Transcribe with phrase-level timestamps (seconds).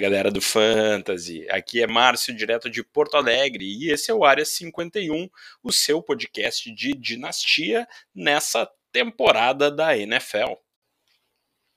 [0.00, 1.46] galera do Fantasy.
[1.50, 5.28] Aqui é Márcio, direto de Porto Alegre, e esse é o Área 51,
[5.62, 10.54] o seu podcast de dinastia nessa temporada da NFL.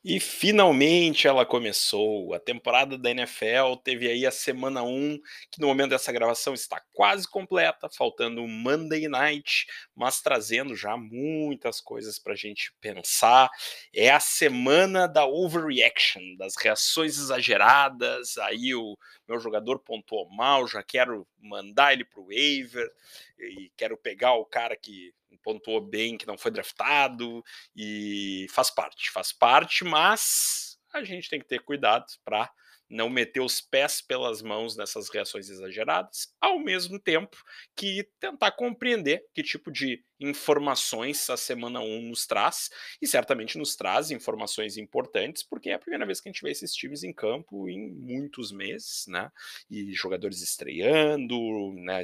[0.05, 2.33] E finalmente ela começou.
[2.33, 5.17] A temporada da NFL teve aí a semana 1,
[5.49, 11.80] que no momento dessa gravação está quase completa, faltando Monday Night, mas trazendo já muitas
[11.80, 13.49] coisas para a gente pensar.
[13.95, 18.38] É a semana da overreaction, das reações exageradas.
[18.39, 22.91] Aí o meu jogador pontuou mal, já quero mandar ele para o waiver
[23.39, 27.44] e quero pegar o cara que pontuou bem, que não foi draftado,
[27.76, 32.52] e faz parte, faz parte, mas a gente tem que ter cuidado para
[32.93, 37.35] não meter os pés pelas mãos nessas reações exageradas, ao mesmo tempo
[37.75, 42.69] que tentar compreender que tipo de informações a semana 1 nos traz,
[43.02, 46.52] e certamente nos traz informações importantes, porque é a primeira vez que a gente vê
[46.52, 49.30] esses times em campo em muitos meses, né?
[49.69, 52.03] E jogadores estreando, né?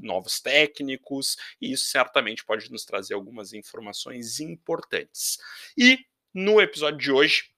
[0.00, 5.38] novos técnicos, e isso certamente pode nos trazer algumas informações importantes.
[5.76, 5.98] E
[6.34, 7.51] no episódio de hoje,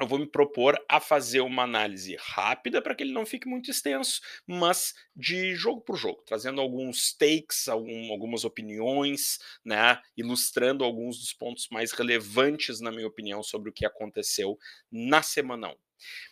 [0.00, 3.70] eu vou me propor a fazer uma análise rápida para que ele não fique muito
[3.70, 11.18] extenso, mas de jogo por jogo, trazendo alguns takes, algum, algumas opiniões, né, ilustrando alguns
[11.18, 14.56] dos pontos mais relevantes, na minha opinião, sobre o que aconteceu
[14.90, 15.74] na semana 1.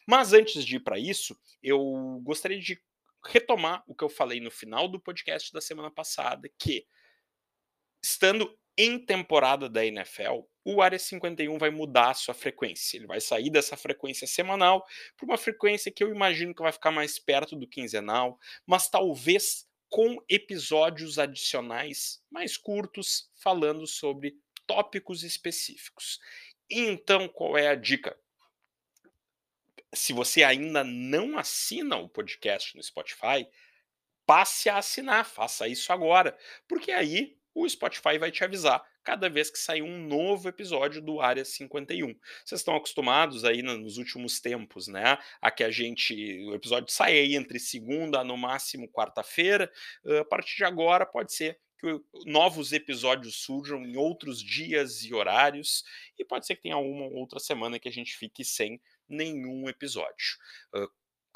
[0.07, 2.81] Mas antes de ir para isso, eu gostaria de
[3.25, 6.87] retomar o que eu falei no final do podcast da semana passada, que
[8.03, 12.97] estando em temporada da NFL, o Área 51 vai mudar a sua frequência.
[12.97, 14.85] Ele vai sair dessa frequência semanal
[15.17, 18.37] para uma frequência que eu imagino que vai ficar mais perto do quinzenal,
[18.67, 24.37] mas talvez com episódios adicionais mais curtos falando sobre
[24.67, 26.19] tópicos específicos.
[26.69, 28.19] Então, qual é a dica?
[29.95, 33.47] Se você ainda não assina o podcast no Spotify,
[34.27, 36.37] passe a assinar, faça isso agora,
[36.67, 41.23] porque aí o Spotify vai te avisar cada vez que sair um novo episódio do
[41.23, 42.15] Área 51.
[42.45, 45.17] Vocês estão acostumados aí nos últimos tempos, né?
[45.41, 46.15] A que a gente.
[46.49, 49.73] O episódio sai aí entre segunda, no máximo quarta-feira.
[50.21, 55.83] A partir de agora, pode ser que novos episódios surjam em outros dias e horários,
[56.19, 60.37] e pode ser que tenha uma outra semana que a gente fique sem nenhum episódio.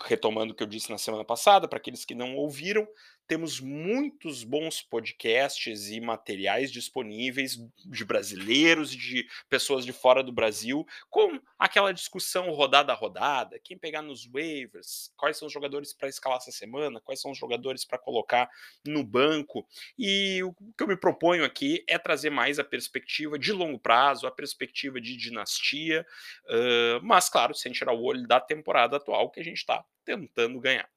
[0.02, 2.88] Retomando o que eu disse na semana passada, para aqueles que não ouviram,
[3.30, 10.84] temos muitos bons podcasts e materiais disponíveis de brasileiros de pessoas de fora do Brasil,
[11.08, 16.08] com aquela discussão rodada a rodada, quem pegar nos waivers, quais são os jogadores para
[16.08, 18.50] escalar essa semana, quais são os jogadores para colocar
[18.84, 19.64] no banco.
[19.96, 24.26] E o que eu me proponho aqui é trazer mais a perspectiva de longo prazo,
[24.26, 26.04] a perspectiva de dinastia,
[26.46, 30.58] uh, mas claro, sem tirar o olho da temporada atual que a gente está tentando
[30.58, 30.90] ganhar.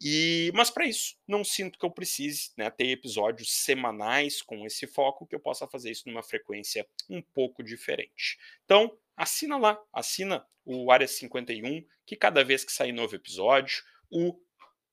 [0.00, 4.86] E, mas para isso, não sinto que eu precise né, ter episódios semanais com esse
[4.86, 8.38] foco, que eu possa fazer isso numa frequência um pouco diferente.
[8.64, 14.38] Então, assina lá, assina o Área 51, que cada vez que sair novo episódio, o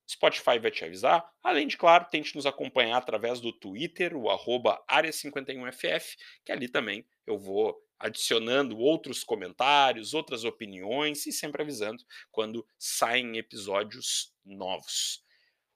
[0.09, 1.27] Spotify vai te avisar.
[1.43, 7.05] Além de, claro, tente nos acompanhar através do Twitter, o arroba Área51FF, que ali também
[7.25, 15.23] eu vou adicionando outros comentários, outras opiniões e sempre avisando quando saem episódios novos.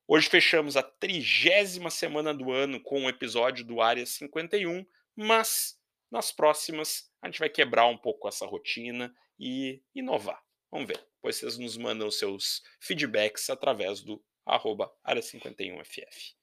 [0.08, 4.86] Hoje fechamos a trigésima semana do ano com o um episódio do Área 51,
[5.16, 5.80] mas
[6.12, 10.44] nas próximas a gente vai quebrar um pouco essa rotina e inovar.
[10.72, 11.00] Vamos ver.
[11.16, 16.34] Depois vocês nos mandam seus feedbacks através do arroba área 51ff.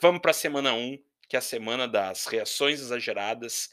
[0.00, 3.70] Vamos para a semana 1, que é a semana das reações exageradas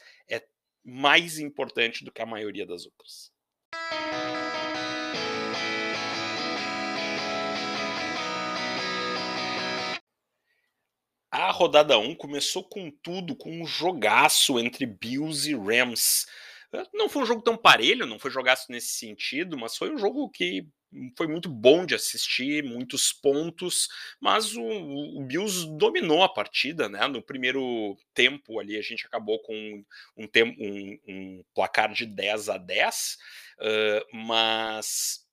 [0.84, 3.30] mais importante do que a maioria das outras.
[11.32, 16.26] A rodada 1 começou com tudo, com um jogaço entre Bills e Rams.
[16.92, 20.28] Não foi um jogo tão parelho, não foi jogaço nesse sentido, mas foi um jogo
[20.28, 20.66] que
[21.16, 23.88] foi muito bom de assistir, muitos pontos,
[24.20, 27.06] mas o, o, Bills dominou a partida, né?
[27.06, 29.54] No primeiro tempo ali a gente acabou com
[30.16, 33.18] um, um, um placar de 10 a 10,
[33.60, 35.26] uh, mas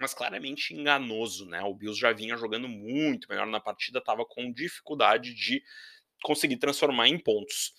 [0.00, 1.62] mas claramente enganoso, né?
[1.62, 5.62] O Bills já vinha jogando muito melhor na partida, estava com dificuldade de
[6.22, 7.72] conseguir transformar em pontos.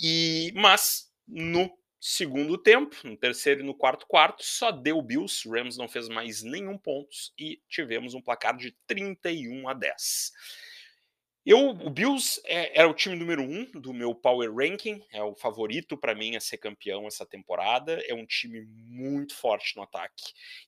[0.00, 1.70] E mas no
[2.06, 6.42] segundo tempo, no terceiro e no quarto quarto, só deu Bills, Rams não fez mais
[6.42, 10.32] nenhum pontos e tivemos um placar de 31 a 10.
[11.46, 15.34] Eu, o Bills é, era o time número um do meu Power Ranking, é o
[15.34, 17.98] favorito para mim a ser campeão essa temporada.
[18.06, 20.24] É um time muito forte no ataque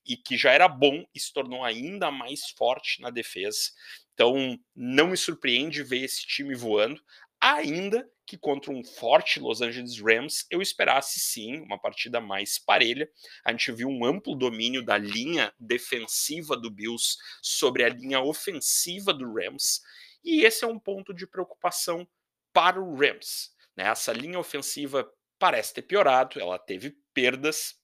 [0.07, 3.73] e que já era bom e se tornou ainda mais forte na defesa.
[4.15, 6.99] Então, não me surpreende ver esse time voando,
[7.39, 13.09] ainda que contra um forte Los Angeles Rams eu esperasse sim uma partida mais parelha.
[13.45, 19.15] A gente viu um amplo domínio da linha defensiva do Bills sobre a linha ofensiva
[19.15, 19.81] do Rams
[20.25, 22.07] e esse é um ponto de preocupação
[22.53, 23.55] para o Rams.
[23.77, 23.85] Né?
[23.85, 25.09] Essa linha ofensiva
[25.39, 27.79] parece ter piorado, ela teve perdas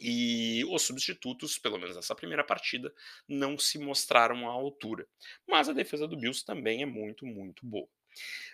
[0.00, 2.92] e os substitutos, pelo menos nessa primeira partida,
[3.28, 5.06] não se mostraram à altura.
[5.46, 7.88] Mas a defesa do Bills também é muito, muito boa.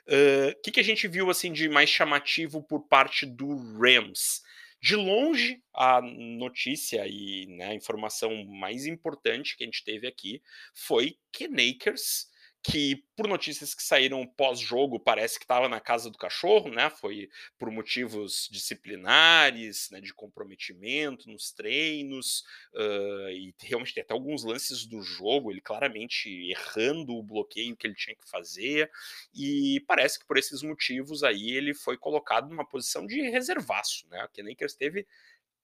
[0.06, 4.42] O uh, que, que a gente viu assim de mais chamativo por parte do Rams?
[4.80, 10.40] De longe, a notícia e né, a informação mais importante que a gente teve aqui
[10.72, 12.28] foi que Nakers
[12.70, 16.90] que por notícias que saíram pós-jogo parece que estava na casa do cachorro, né?
[16.90, 17.28] Foi
[17.58, 22.44] por motivos disciplinares, né, de comprometimento nos treinos
[22.74, 27.86] uh, e realmente tem até alguns lances do jogo, ele claramente errando o bloqueio que
[27.86, 28.90] ele tinha que fazer
[29.34, 34.20] e parece que por esses motivos aí ele foi colocado numa posição de reservaço, né?
[34.20, 35.06] A Lakers teve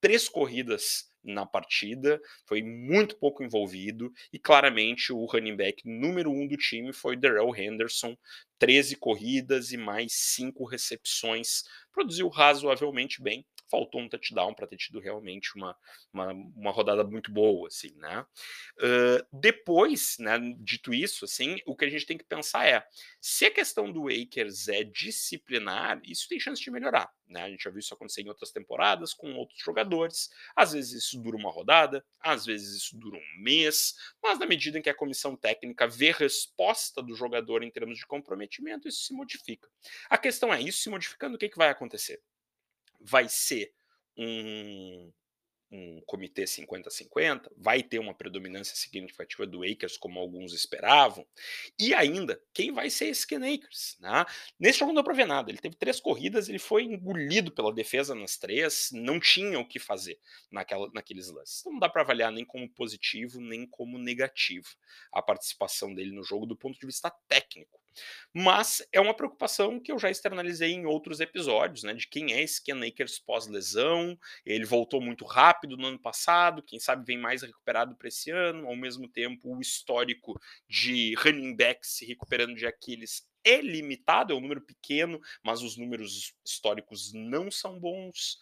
[0.00, 6.46] três corridas na partida, foi muito pouco envolvido e claramente o running back número um
[6.46, 8.16] do time foi Darrell Henderson,
[8.58, 11.62] 13 corridas e mais 5 recepções,
[11.92, 13.44] produziu razoavelmente bem,
[13.74, 15.76] faltou um touchdown para ter tido realmente uma,
[16.12, 18.24] uma, uma, rodada muito boa, assim, né?
[18.78, 22.86] Uh, depois, né, dito isso, assim, o que a gente tem que pensar é,
[23.20, 27.42] se a questão do Akers é disciplinar, isso tem chance de melhorar, né?
[27.42, 31.20] A gente já viu isso acontecer em outras temporadas com outros jogadores, às vezes isso
[31.20, 34.94] dura uma rodada, às vezes isso dura um mês, mas na medida em que a
[34.94, 39.68] comissão técnica vê resposta do jogador em termos de comprometimento, isso se modifica.
[40.08, 42.22] A questão é, isso se modificando, o que, que vai acontecer?
[43.04, 43.72] Vai ser
[44.16, 45.12] um,
[45.70, 51.26] um comitê 50-50, vai ter uma predominância significativa do Akers, como alguns esperavam,
[51.78, 53.96] e ainda, quem vai ser esse Ken Akers?
[54.00, 54.24] Né?
[54.58, 57.72] Nesse jogo não deu para ver nada, ele teve três corridas, ele foi engolido pela
[57.72, 60.18] defesa nas três, não tinha o que fazer
[60.50, 61.60] naquela, naqueles lances.
[61.60, 64.68] Então não dá para avaliar nem como positivo, nem como negativo
[65.12, 67.83] a participação dele no jogo do ponto de vista técnico.
[68.32, 71.94] Mas é uma preocupação que eu já externalizei em outros episódios, né?
[71.94, 74.18] De quem é esse Ken Akers pós-lesão.
[74.44, 78.66] Ele voltou muito rápido no ano passado, quem sabe vem mais recuperado para esse ano.
[78.66, 84.36] Ao mesmo tempo, o histórico de running backs se recuperando de Aquiles é limitado, é
[84.36, 88.38] um número pequeno, mas os números históricos não são bons.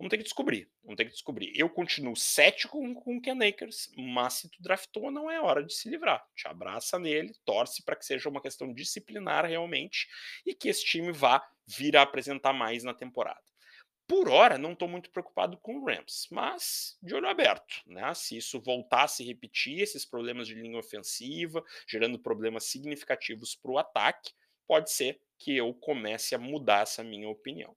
[0.00, 0.66] Vamos ter que descobrir.
[0.82, 1.52] Vamos ter que descobrir.
[1.54, 5.74] Eu continuo cético com, o Ken Akers, mas se tu draftou, não é hora de
[5.74, 6.26] se livrar.
[6.34, 10.08] Te abraça nele, torce para que seja uma questão disciplinar realmente
[10.46, 13.42] e que esse time vá vir a apresentar mais na temporada.
[14.08, 17.82] Por hora, não estou muito preocupado com o Rams, mas de olho aberto.
[17.86, 18.14] Né?
[18.14, 23.70] Se isso voltar a se repetir, esses problemas de linha ofensiva, gerando problemas significativos para
[23.70, 24.32] o ataque,
[24.66, 27.74] pode ser que eu comece a mudar essa minha opinião.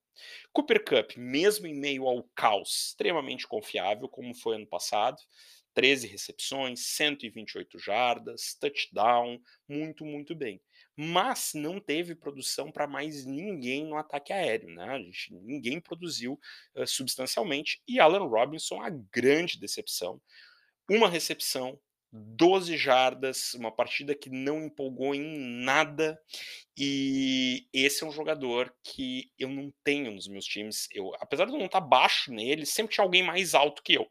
[0.51, 5.17] Cooper Cup, mesmo em meio ao caos, extremamente confiável, como foi ano passado.
[5.73, 10.61] 13 recepções, 128 jardas, touchdown, muito, muito bem.
[10.95, 14.99] Mas não teve produção para mais ninguém no ataque aéreo, né?
[14.99, 16.39] Gente, ninguém produziu
[16.75, 17.81] uh, substancialmente.
[17.87, 20.21] E Alan Robinson, a grande decepção.
[20.87, 21.79] Uma recepção,
[22.15, 26.21] 12 jardas, uma partida que não empolgou em nada.
[26.77, 30.87] E esse é um jogador que eu não tenho nos meus times.
[30.91, 34.07] Eu, apesar de eu não estar baixo nele, sempre tinha alguém mais alto que eu,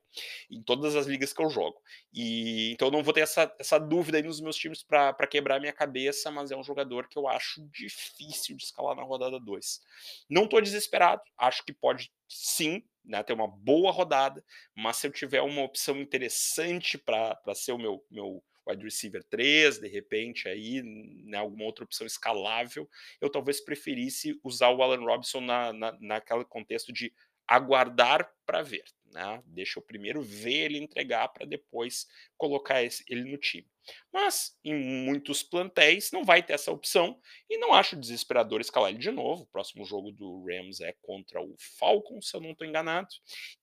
[0.51, 1.81] em todas as ligas que eu jogo.
[2.13, 5.61] E então eu não vou ter essa, essa dúvida aí nos meus times para quebrar
[5.61, 9.81] minha cabeça, mas é um jogador que eu acho difícil de escalar na rodada 2.
[10.29, 14.45] Não estou desesperado, acho que pode sim né, ter uma boa rodada,
[14.75, 19.79] mas se eu tiver uma opção interessante para ser o meu, meu wide receiver 3,
[19.79, 22.89] de repente, aí, né, alguma outra opção escalável,
[23.21, 27.13] eu talvez preferisse usar o Allen Robinson na, na, naquele contexto de
[27.47, 28.85] aguardar para ver.
[29.13, 29.43] Né?
[29.47, 32.07] Deixa eu primeiro ver ele entregar para depois
[32.37, 33.69] colocar esse, ele no time.
[34.13, 38.99] Mas em muitos plantéis não vai ter essa opção e não acho desesperador escalar ele
[38.99, 39.43] de novo.
[39.43, 43.09] O próximo jogo do Rams é contra o Falcons, se eu não estou enganado.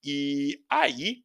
[0.04, 1.24] E aí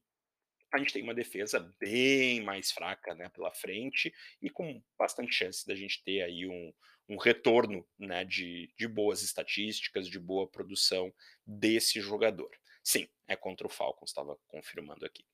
[0.72, 5.64] a gente tem uma defesa bem mais fraca né, pela frente e com bastante chance
[5.66, 6.72] da gente ter aí um,
[7.08, 11.14] um retorno né, de, de boas estatísticas, de boa produção
[11.46, 12.50] desse jogador.
[12.82, 15.24] Sim, é contra o Falcons, estava confirmando aqui.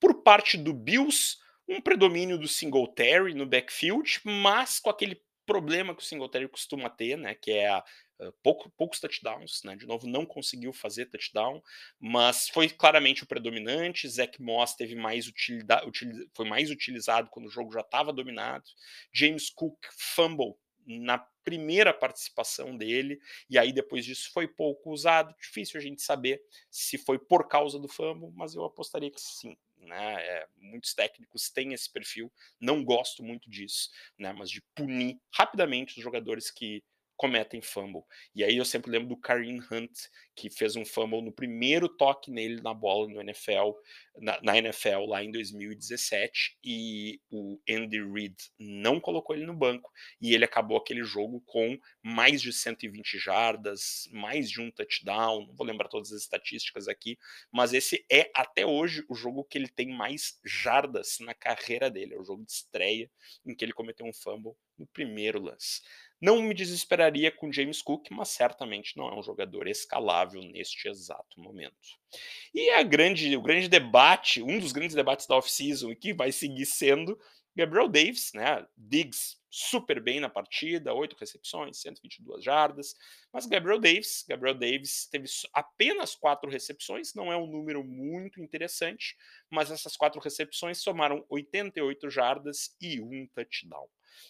[0.00, 1.38] Por parte do Bills,
[1.68, 7.16] um predomínio do Singletary no backfield, mas com aquele problema que o Singletary costuma ter,
[7.16, 7.84] né, que é a,
[8.20, 11.62] uh, pouco, poucos touchdowns, né, de novo não conseguiu fazer touchdown,
[11.98, 17.46] mas foi claramente o predominante, Zach Moss teve mais utilidade, util, foi mais utilizado quando
[17.46, 18.64] o jogo já estava dominado,
[19.12, 20.54] James Cook fumble
[20.86, 25.34] na primeira participação dele, e aí depois disso foi pouco usado.
[25.40, 26.40] Difícil a gente saber
[26.70, 29.56] se foi por causa do fumble, mas eu apostaria que sim.
[29.82, 30.14] Né?
[30.14, 34.32] É, muitos técnicos têm esse perfil, não gosto muito disso, né?
[34.32, 36.84] mas de punir rapidamente os jogadores que
[37.22, 38.02] cometem fumble.
[38.34, 39.92] E aí eu sempre lembro do Kareem Hunt,
[40.34, 43.74] que fez um fumble no primeiro toque nele na bola no NFL,
[44.18, 49.88] na, na, NFL lá em 2017, e o Andy Reid não colocou ele no banco,
[50.20, 55.54] e ele acabou aquele jogo com mais de 120 jardas, mais de um touchdown, não
[55.54, 57.16] vou lembrar todas as estatísticas aqui,
[57.52, 62.14] mas esse é até hoje o jogo que ele tem mais jardas na carreira dele,
[62.14, 63.08] é o jogo de estreia
[63.46, 65.82] em que ele cometeu um fumble no primeiro lance.
[66.22, 71.40] Não me desesperaria com James Cook, mas certamente não é um jogador escalável neste exato
[71.40, 71.98] momento.
[72.54, 76.30] E a grande, o grande debate, um dos grandes debates da off-season e que vai
[76.30, 77.18] seguir sendo
[77.56, 78.64] Gabriel Davis, né?
[78.76, 82.94] Diggs super bem na partida, oito recepções, 122 jardas,
[83.30, 89.14] mas Gabriel Davis, Gabriel Davis teve apenas quatro recepções, não é um número muito interessante,
[89.50, 93.88] mas essas quatro recepções somaram 88 jardas e um touchdown.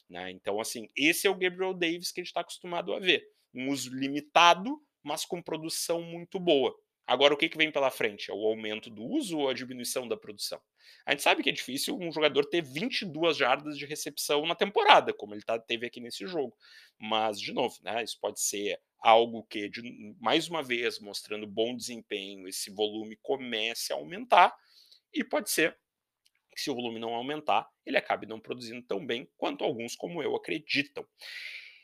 [0.09, 0.31] Né?
[0.31, 3.27] Então, assim, esse é o Gabriel Davis que a gente está acostumado a ver.
[3.55, 6.75] Um uso limitado, mas com produção muito boa.
[7.07, 8.31] Agora, o que, que vem pela frente?
[8.31, 10.61] É o aumento do uso ou a diminuição da produção?
[11.05, 15.13] A gente sabe que é difícil um jogador ter 22 jardas de recepção na temporada,
[15.13, 16.57] como ele tá, teve aqui nesse jogo.
[16.99, 19.83] Mas, de novo, né, isso pode ser algo que, de,
[20.21, 24.55] mais uma vez, mostrando bom desempenho, esse volume comece a aumentar,
[25.13, 25.77] e pode ser
[26.57, 30.35] se o volume não aumentar, ele acabe não produzindo tão bem quanto alguns como eu
[30.37, 31.07] acreditam.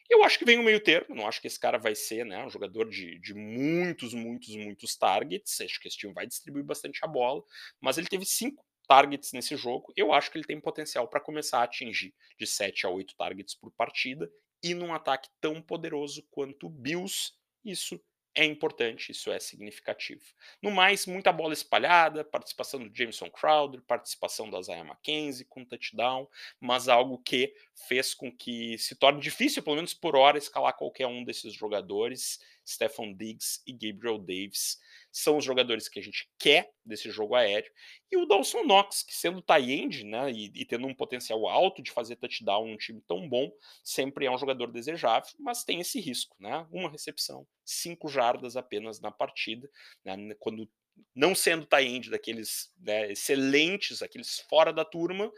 [0.09, 2.43] Eu acho que vem o meio termo, não acho que esse cara vai ser né,
[2.45, 5.61] um jogador de, de muitos, muitos, muitos targets.
[5.61, 7.43] Acho que esse time vai distribuir bastante a bola,
[7.79, 9.93] mas ele teve cinco targets nesse jogo.
[9.95, 13.55] Eu acho que ele tem potencial para começar a atingir de 7 a 8 targets
[13.55, 14.31] por partida
[14.63, 17.33] e num ataque tão poderoso quanto o Bills.
[17.63, 18.03] Isso
[18.38, 20.23] é importante, isso é significativo.
[20.62, 26.28] No mais, muita bola espalhada, participação do Jameson Crowder, participação da Isaiah McKenzie com touchdown,
[26.61, 27.52] mas algo que
[27.88, 32.38] fez com que se torne difícil, pelo menos por hora, escalar qualquer um desses jogadores.
[32.64, 34.78] Stephon Diggs e Gabriel Davis
[35.19, 37.71] são os jogadores que a gente quer desse jogo aéreo.
[38.11, 41.91] E o Dawson Knox, que sendo tie-end, né, e, e, tendo um potencial alto de
[41.91, 43.51] fazer touchdown num time tão bom,
[43.83, 46.67] sempre é um jogador desejável, mas tem esse risco, né?
[46.71, 49.69] Uma recepção, cinco jardas apenas na partida,
[50.05, 50.71] né, quando
[51.15, 55.33] não sendo tie-end daqueles né, excelentes, aqueles fora da turma,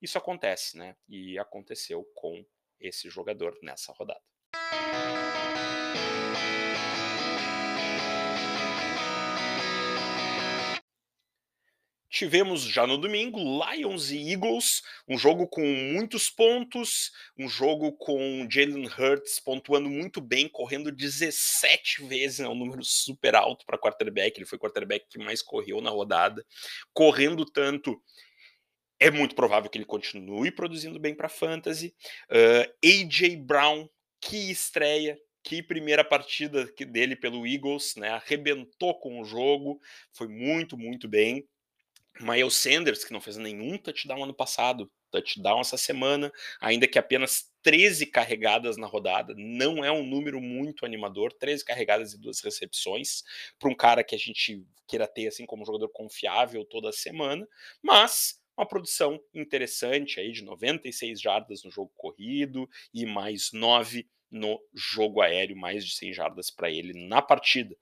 [0.00, 0.96] isso acontece, né?
[1.08, 2.44] E aconteceu com
[2.80, 4.20] esse jogador nessa rodada.
[12.16, 18.48] Tivemos já no domingo Lions e Eagles, um jogo com muitos pontos, um jogo com
[18.50, 24.38] Jalen Hurts pontuando muito bem, correndo 17 vezes, é um número super alto para quarterback,
[24.38, 26.42] ele foi o quarterback que mais correu na rodada,
[26.94, 28.02] correndo tanto
[28.98, 31.94] é muito provável que ele continue produzindo bem para fantasy.
[32.30, 33.86] Uh, AJ Brown,
[34.22, 38.08] que estreia, que primeira partida dele pelo Eagles, né?
[38.08, 39.78] Arrebentou com o jogo,
[40.14, 41.46] foi muito, muito bem.
[42.20, 47.50] Miles Sanders, que não fez nenhum touchdown ano passado, touchdown essa semana, ainda que apenas
[47.62, 53.22] 13 carregadas na rodada, não é um número muito animador, 13 carregadas e duas recepções,
[53.58, 57.46] para um cara que a gente queira ter assim como jogador confiável toda semana,
[57.82, 64.58] mas uma produção interessante aí de 96 jardas no jogo corrido e mais 9 no
[64.74, 67.76] jogo aéreo, mais de 100 jardas para ele na partida.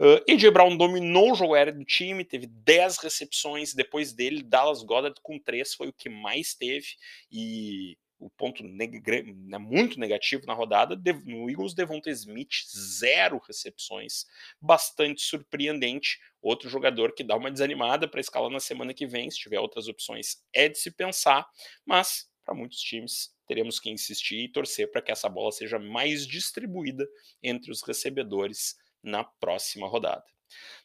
[0.00, 3.74] Uh, AJ Brown dominou o jogo aéreo do time, teve 10 recepções.
[3.74, 6.96] Depois dele, Dallas Goddard com 3 foi o que mais teve.
[7.30, 9.02] E o ponto neg
[9.34, 10.94] né, muito negativo na rodada,
[11.26, 14.24] no Eagles, Devonta Smith, zero recepções.
[14.58, 16.18] Bastante surpreendente.
[16.40, 19.30] Outro jogador que dá uma desanimada para escalar na semana que vem.
[19.30, 21.46] Se tiver outras opções, é de se pensar.
[21.84, 26.26] Mas, para muitos times, teremos que insistir e torcer para que essa bola seja mais
[26.26, 27.06] distribuída
[27.42, 30.24] entre os recebedores na próxima rodada.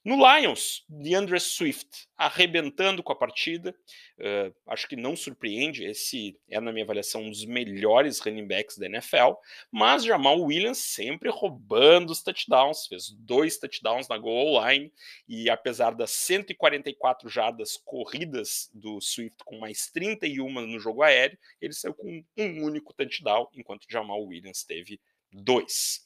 [0.03, 3.75] No Lions, DeAndre Swift arrebentando com a partida.
[4.19, 5.83] Uh, acho que não surpreende.
[5.83, 9.33] Esse é, na minha avaliação, um dos melhores running backs da NFL.
[9.71, 12.85] Mas Jamal Williams sempre roubando os touchdowns.
[12.85, 14.93] Fez dois touchdowns na goal line.
[15.27, 21.73] E apesar das 144 jardas corridas do Swift, com mais 31 no jogo aéreo, ele
[21.73, 24.99] saiu com um único touchdown, enquanto Jamal Williams teve
[25.43, 26.01] dois.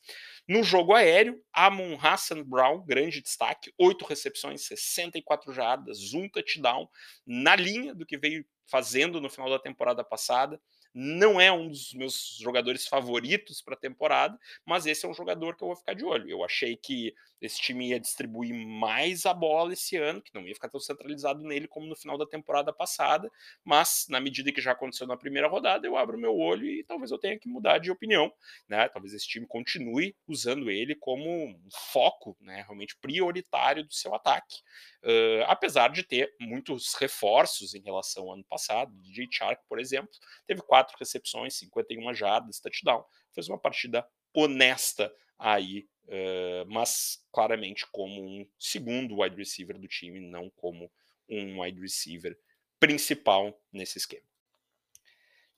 [0.47, 6.89] No jogo aéreo, Amon Hassan Brown, grande destaque, oito recepções, 64 jardas, um touchdown,
[7.25, 10.59] na linha do que veio fazendo no final da temporada passada
[10.93, 15.55] não é um dos meus jogadores favoritos para a temporada, mas esse é um jogador
[15.55, 16.29] que eu vou ficar de olho.
[16.29, 20.53] Eu achei que esse time ia distribuir mais a bola esse ano, que não ia
[20.53, 23.31] ficar tão centralizado nele como no final da temporada passada,
[23.63, 27.11] mas na medida que já aconteceu na primeira rodada, eu abro meu olho e talvez
[27.11, 28.31] eu tenha que mudar de opinião,
[28.67, 28.89] né?
[28.89, 34.57] Talvez esse time continue usando ele como um foco, né, realmente prioritário do seu ataque.
[35.01, 40.09] Uh, apesar de ter muitos reforços em relação ao ano passado, DJ Chark, por exemplo,
[40.45, 43.03] teve quatro recepções, 51 jardas, touchdown,
[43.33, 50.19] fez uma partida honesta aí, uh, mas claramente como um segundo wide receiver do time,
[50.19, 50.91] não como
[51.27, 52.37] um wide receiver
[52.79, 54.27] principal nesse esquema.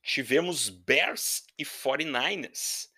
[0.04, 2.90] Tivemos Bears e 49ers.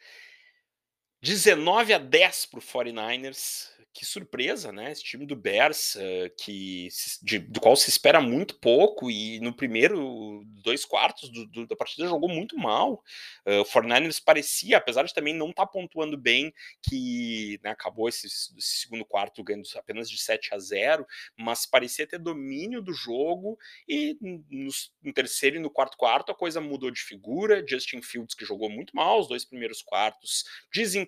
[1.23, 4.91] 19 a 10 para o 49ers que surpresa, né?
[4.91, 6.87] Esse time do Bears, uh, que
[7.21, 11.75] de, do qual se espera muito pouco e no primeiro dois quartos do, do, da
[11.75, 13.03] partida jogou muito mal.
[13.45, 16.51] Uh, o Fortnite parecia, apesar de também não estar tá pontuando bem,
[16.81, 21.05] que né, acabou esse, esse, segundo quarto ganhando apenas de 7 a 0,
[21.37, 24.69] mas parecia ter domínio do jogo e no,
[25.03, 27.63] no terceiro e no quarto quarto a coisa mudou de figura.
[27.67, 30.45] Justin Fields que jogou muito mal os dois primeiros quartos,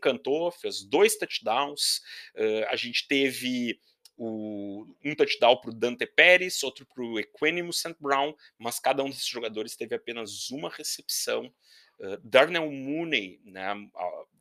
[0.05, 2.01] desencantou, fez dois touchdowns.
[2.35, 3.79] Uh, a gente teve
[4.17, 7.95] o, um touchdown para o Dante Pérez, outro para o Equanimous St.
[7.99, 11.51] Brown, mas cada um desses jogadores teve apenas uma recepção.
[11.99, 13.73] Uh, Darnell Mooney, né,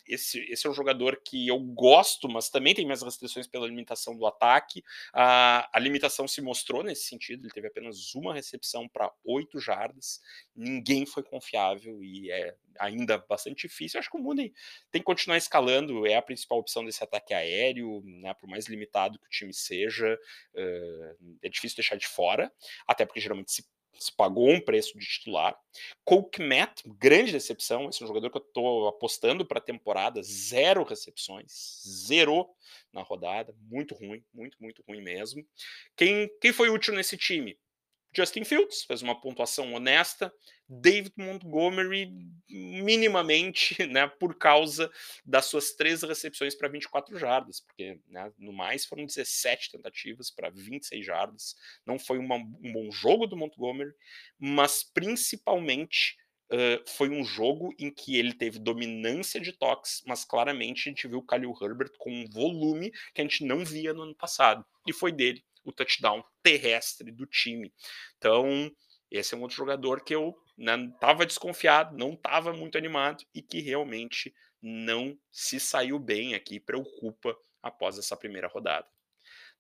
[0.07, 4.17] esse, esse é um jogador que eu gosto, mas também tem minhas restrições pela limitação
[4.17, 4.85] do ataque.
[5.13, 10.21] A, a limitação se mostrou nesse sentido, ele teve apenas uma recepção para oito jardas,
[10.55, 13.97] ninguém foi confiável e é ainda bastante difícil.
[13.97, 14.53] Eu acho que o Mooney
[14.91, 19.19] tem que continuar escalando, é a principal opção desse ataque aéreo, né, por mais limitado
[19.19, 20.19] que o time seja,
[20.55, 22.53] uh, é difícil deixar de fora,
[22.87, 23.65] até porque geralmente se
[23.99, 25.57] se pagou um preço de titular.
[26.41, 27.89] Matt, grande decepção.
[27.89, 30.23] Esse é um jogador que eu estou apostando para a temporada.
[30.23, 32.49] Zero recepções, zero
[32.93, 33.55] na rodada.
[33.63, 35.47] Muito ruim, muito, muito ruim mesmo.
[35.97, 37.59] Quem, quem foi útil nesse time?
[38.17, 40.33] Justin Fields fez uma pontuação honesta,
[40.69, 42.11] David Montgomery
[42.49, 44.91] minimamente, né, por causa
[45.25, 50.51] das suas três recepções para 24 jardas, porque né, no mais foram 17 tentativas para
[50.51, 51.57] 26 jardas.
[51.85, 53.93] Não foi uma, um bom jogo do Montgomery,
[54.39, 56.17] mas principalmente
[56.53, 61.09] Uh, foi um jogo em que ele teve dominância de toques, mas claramente a gente
[61.09, 64.65] viu o Khalil Herbert com um volume que a gente não via no ano passado.
[64.87, 67.73] E foi dele o touchdown terrestre do time.
[68.19, 68.71] Então,
[69.11, 73.43] esse é um outro jogador que eu estava né, desconfiado, não estava muito animado e
[73.43, 78.89] que realmente não se saiu bem aqui, preocupa após essa primeira rodada.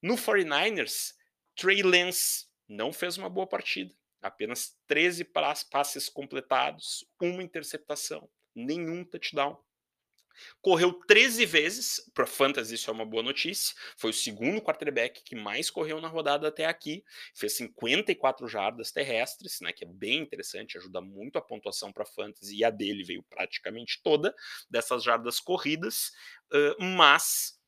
[0.02, 1.14] No 49ers,
[1.56, 5.24] Trey Lance não fez uma boa partida, apenas 13
[5.70, 9.62] passes completados, uma interceptação, nenhum touchdown.
[10.60, 13.74] Correu 13 vezes, para Fantasy isso é uma boa notícia.
[13.96, 17.04] Foi o segundo quarterback que mais correu na rodada até aqui.
[17.34, 22.56] Fez 54 jardas terrestres, né, que é bem interessante, ajuda muito a pontuação para Fantasy
[22.56, 24.34] e a dele veio praticamente toda
[24.68, 26.12] dessas jardas corridas.
[26.52, 27.58] Uh, mas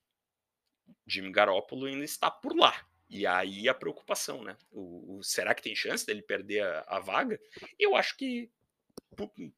[1.07, 2.87] Jimmy Garoppolo ainda está por lá.
[3.09, 4.57] E aí a preocupação, né?
[4.70, 7.40] O, o, será que tem chance dele perder a, a vaga?
[7.79, 8.50] Eu acho que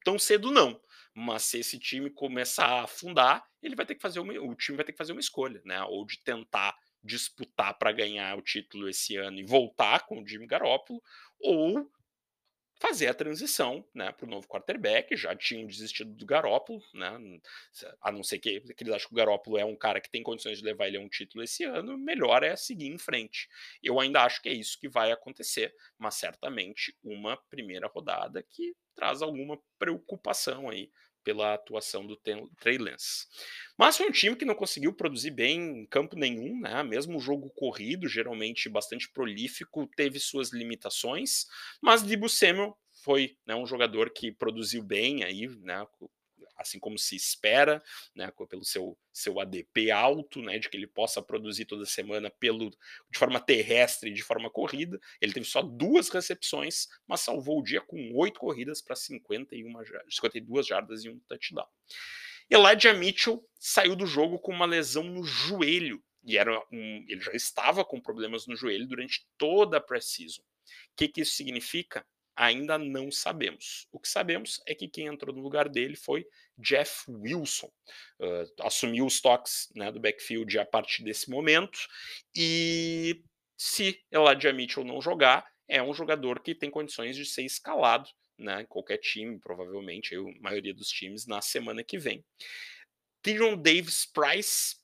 [0.05, 0.81] tão cedo não.
[1.15, 4.77] Mas se esse time começar a afundar, ele vai ter que fazer uma, o time
[4.77, 5.83] vai ter que fazer uma escolha, né?
[5.85, 10.47] Ou de tentar disputar para ganhar o título esse ano e voltar com o Jimmy
[10.47, 11.03] Garoppolo,
[11.41, 11.91] ou
[12.81, 15.17] fazer a transição né, para o novo quarterback.
[15.17, 17.41] Já tinham desistido do Garópolo, né,
[18.01, 20.23] a não ser que, que eles acham que o Garópolo é um cara que tem
[20.23, 23.49] condições de levar ele a um título esse ano, melhor é seguir em frente.
[23.83, 28.75] Eu ainda acho que é isso que vai acontecer, mas certamente uma primeira rodada que
[28.95, 30.91] traz alguma preocupação aí
[31.29, 33.27] pela atuação do Trey Lance.
[33.77, 36.83] Mas foi um time que não conseguiu produzir bem em campo nenhum, né?
[36.83, 41.45] Mesmo o jogo corrido, geralmente bastante prolífico, teve suas limitações,
[41.83, 45.87] mas Debo Samuel foi né, um jogador que produziu bem aí, né?
[46.59, 47.83] Assim como se espera,
[48.15, 52.71] né, pelo seu, seu ADP alto, né, de que ele possa produzir toda semana pelo,
[52.71, 55.01] de forma terrestre e de forma corrida.
[55.21, 61.05] Ele teve só duas recepções, mas salvou o dia com oito corridas para 52 jardas
[61.05, 61.69] e um touchdown.
[62.51, 67.33] Elijah Mitchell saiu do jogo com uma lesão no joelho, e era um, ele já
[67.33, 70.43] estava com problemas no joelho durante toda a pré-season.
[70.43, 72.05] O que, que isso significa?
[72.39, 73.89] Ainda não sabemos.
[73.91, 76.25] O que sabemos é que quem entrou no lugar dele foi
[76.57, 77.71] Jeff Wilson.
[78.21, 81.79] Uh, assumiu os toques né, do backfield a partir desse momento.
[82.35, 83.25] E
[83.57, 88.63] se Elijah Mitchell não jogar, é um jogador que tem condições de ser escalado né,
[88.63, 92.25] em qualquer time, provavelmente, a maioria dos times, na semana que vem.
[93.21, 94.77] Tyron Davis Price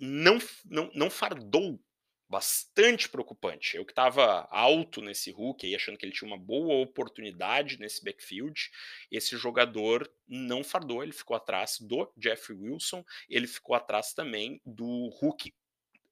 [0.00, 1.78] não, não, não fardou
[2.28, 3.76] bastante preocupante.
[3.76, 8.04] Eu que estava alto nesse Hulk, aí, achando que ele tinha uma boa oportunidade nesse
[8.04, 8.70] backfield,
[9.10, 15.08] esse jogador não fardou, ele ficou atrás do Jeffrey Wilson, ele ficou atrás também do
[15.20, 15.54] Hulk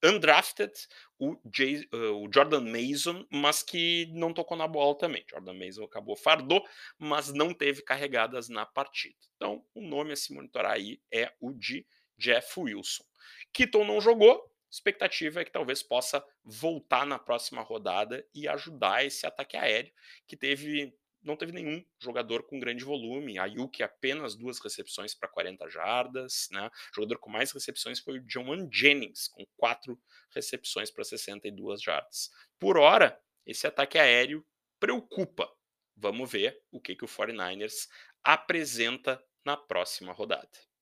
[0.05, 0.73] undrafted,
[1.19, 5.25] o, Jay, uh, o, Jordan Mason, mas que não tocou na bola também.
[5.29, 6.63] Jordan Mason acabou fardou,
[6.99, 9.17] mas não teve carregadas na partida.
[9.37, 11.87] Então, o nome a se monitorar aí é o de
[12.19, 13.05] Jeff Wilson.
[13.53, 19.27] Kitton não jogou, expectativa é que talvez possa voltar na próxima rodada e ajudar esse
[19.27, 19.93] ataque aéreo
[20.27, 23.39] que teve não teve nenhum jogador com grande volume.
[23.39, 26.67] A Yuki apenas duas recepções para 40 jardas, né?
[26.93, 29.99] O jogador com mais recepções foi o John Jennings, com quatro
[30.35, 32.31] recepções para 62 jardas.
[32.59, 34.47] Por hora, esse ataque aéreo
[34.79, 35.51] preocupa.
[35.97, 37.89] Vamos ver o que, que o 49ers
[38.23, 40.74] apresenta na próxima rodada.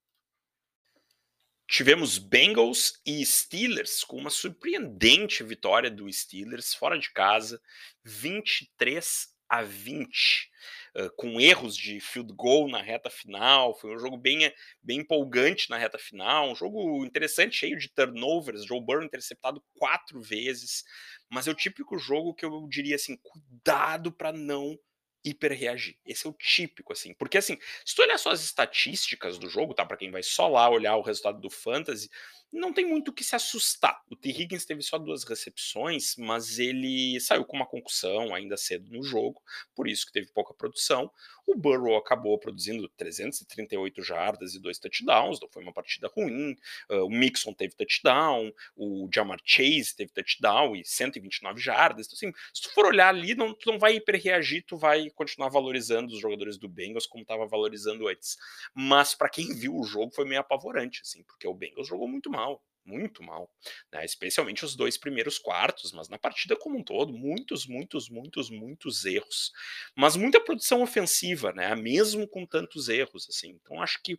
[1.73, 7.59] Tivemos Bengals e Steelers com uma surpreendente vitória do Steelers fora de casa,
[8.05, 10.51] 23 a 20,
[10.99, 13.75] uh, com erros de field goal na reta final.
[13.81, 18.67] Foi um jogo bem, bem empolgante na reta final, um jogo interessante, cheio de turnovers.
[18.67, 20.85] Joe Burrow interceptado quatro vezes,
[21.31, 24.79] mas é o típico jogo que eu diria assim: cuidado para não
[25.25, 25.97] hiperreagir.
[26.05, 27.15] Esse é o típico, assim.
[27.15, 29.85] Porque, assim, se tu olhar só as estatísticas do jogo, tá?
[29.85, 32.11] Para quem vai só lá olhar o resultado do Fantasy,
[32.53, 34.03] não tem muito o que se assustar.
[34.11, 34.29] O T.
[34.29, 39.41] Higgins teve só duas recepções, mas ele saiu com uma concussão ainda cedo no jogo,
[39.75, 41.11] por isso que teve pouca produção.
[41.47, 46.53] O Burrow acabou produzindo 338 jardas e dois touchdowns, não foi uma partida ruim.
[46.91, 52.07] Uh, o Mixon teve touchdown, o Jamar Chase teve touchdown e 129 jardas.
[52.07, 55.49] Então, assim, se tu for olhar ali, não, tu não vai hiperreagir, tu vai continuar
[55.49, 58.37] valorizando os jogadores do Bengals como estava valorizando antes.
[58.75, 62.31] Mas para quem viu o jogo foi meio apavorante, assim, porque o Bengals jogou muito
[62.31, 63.49] mal mal, muito mal,
[63.93, 64.05] né?
[64.05, 69.05] especialmente os dois primeiros quartos, mas na partida como um todo, muitos, muitos, muitos, muitos
[69.05, 69.53] erros,
[69.97, 71.75] mas muita produção ofensiva, né?
[71.77, 73.59] Mesmo com tantos erros, assim.
[73.63, 74.19] Então acho que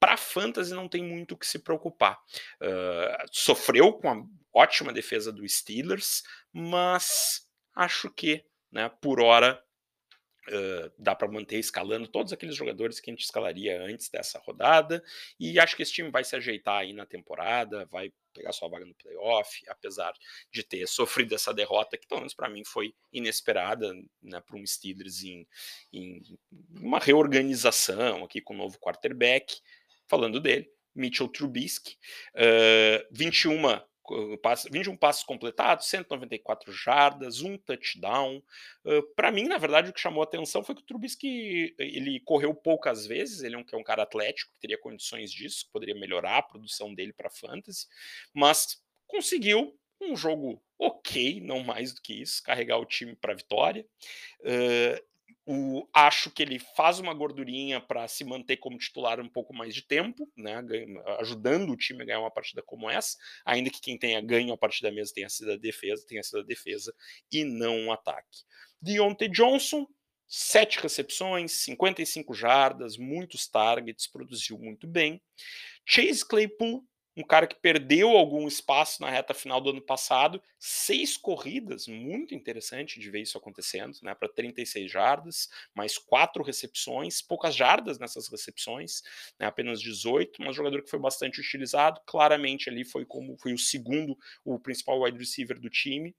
[0.00, 2.18] para fantasy não tem muito o que se preocupar.
[2.62, 8.88] Uh, sofreu com a ótima defesa do Steelers, mas acho que, né?
[9.00, 9.62] Por hora
[10.98, 15.02] Dá para manter escalando todos aqueles jogadores que a gente escalaria antes dessa rodada.
[15.38, 18.84] E acho que esse time vai se ajeitar aí na temporada, vai pegar sua vaga
[18.84, 20.12] no playoff, apesar
[20.52, 24.66] de ter sofrido essa derrota, que pelo menos para mim foi inesperada né, para um
[24.66, 25.46] Steelers em,
[25.92, 26.22] em
[26.70, 29.60] uma reorganização aqui com o novo quarterback.
[30.06, 31.96] Falando dele, Mitchell Trubisky,
[32.34, 33.80] uh, 21
[34.70, 38.42] 21 passos completados, 194 jardas, um touchdown.
[38.84, 42.54] Uh, para mim, na verdade, o que chamou atenção foi que o Trubisky ele correu
[42.54, 46.38] poucas vezes, ele é um, é um cara atlético, que teria condições disso, poderia melhorar
[46.38, 47.86] a produção dele para fantasy,
[48.32, 53.84] mas conseguiu um jogo ok, não mais do que isso, carregar o time para vitória.
[54.40, 55.02] Uh,
[55.50, 59.74] o, acho que ele faz uma gordurinha para se manter como titular um pouco mais
[59.74, 60.62] de tempo, né,
[61.20, 64.58] ajudando o time a ganhar uma partida como essa, ainda que quem tenha ganho a
[64.58, 66.94] partida mesmo tenha sido a defesa, tenha sido a defesa
[67.32, 68.44] e não um ataque.
[68.82, 69.86] Deontay Johnson,
[70.26, 75.18] sete recepções, 55 jardas, muitos targets, produziu muito bem.
[75.86, 76.84] Chase Claypool
[77.18, 82.32] um cara que perdeu algum espaço na reta final do ano passado, seis corridas, muito
[82.32, 88.28] interessante de ver isso acontecendo, né, para 36 jardas, mais quatro recepções, poucas jardas nessas
[88.28, 89.02] recepções,
[89.36, 93.58] né, apenas 18, mas jogador que foi bastante utilizado, claramente ali foi como foi o
[93.58, 96.14] segundo, o principal wide receiver do time.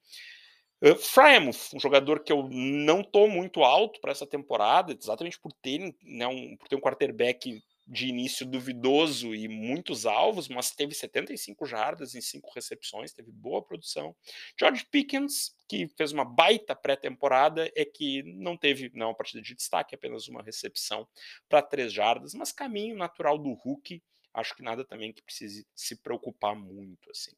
[0.82, 5.54] Uh, Frymouth, um jogador que eu não tô muito alto para essa temporada, exatamente por
[5.54, 10.94] ter, né, um, por ter um quarterback de início duvidoso e muitos alvos, mas teve
[10.94, 14.16] 75 jardas em cinco recepções, teve boa produção.
[14.58, 19.56] George Pickens, que fez uma baita pré-temporada, é que não teve não, uma partida de
[19.56, 21.08] destaque, apenas uma recepção
[21.50, 24.04] para três jardas, mas caminho natural do Hulk,
[24.36, 27.32] acho que nada também que precise se preocupar muito assim.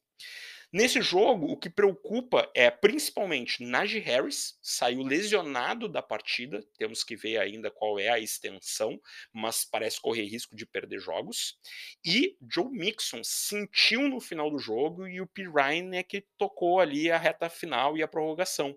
[0.72, 7.14] Nesse jogo, o que preocupa é principalmente Najee Harris, saiu lesionado da partida, temos que
[7.14, 8.98] ver ainda qual é a extensão,
[9.30, 11.58] mas parece correr risco de perder jogos.
[12.02, 15.42] E Joe Mixon sentiu no final do jogo e o P.
[15.42, 18.70] Ryan é que tocou ali a reta final e a prorrogação.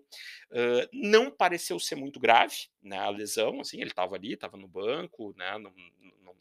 [0.50, 4.68] Uh, não pareceu ser muito grave né, a lesão, assim, ele estava ali, estava no
[4.68, 5.72] banco, né, não,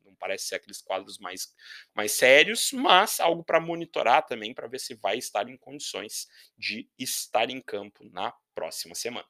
[0.06, 1.54] não, parece ser aqueles quadros mais,
[1.94, 6.90] mais sérios, mas algo para monitorar também, para ver se vai estar em condições de
[6.98, 9.28] estar em campo na próxima semana.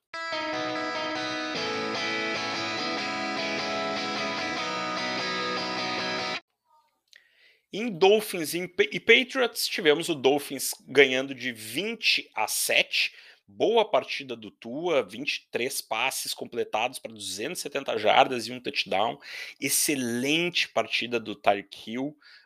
[7.77, 13.13] Em Dolphins e Patriots, tivemos o Dolphins ganhando de 20 a 7
[13.47, 19.19] Boa partida do Tua, 23 passes completados para 270 jardas e um touchdown.
[19.61, 21.95] Excelente partida do Tyreek.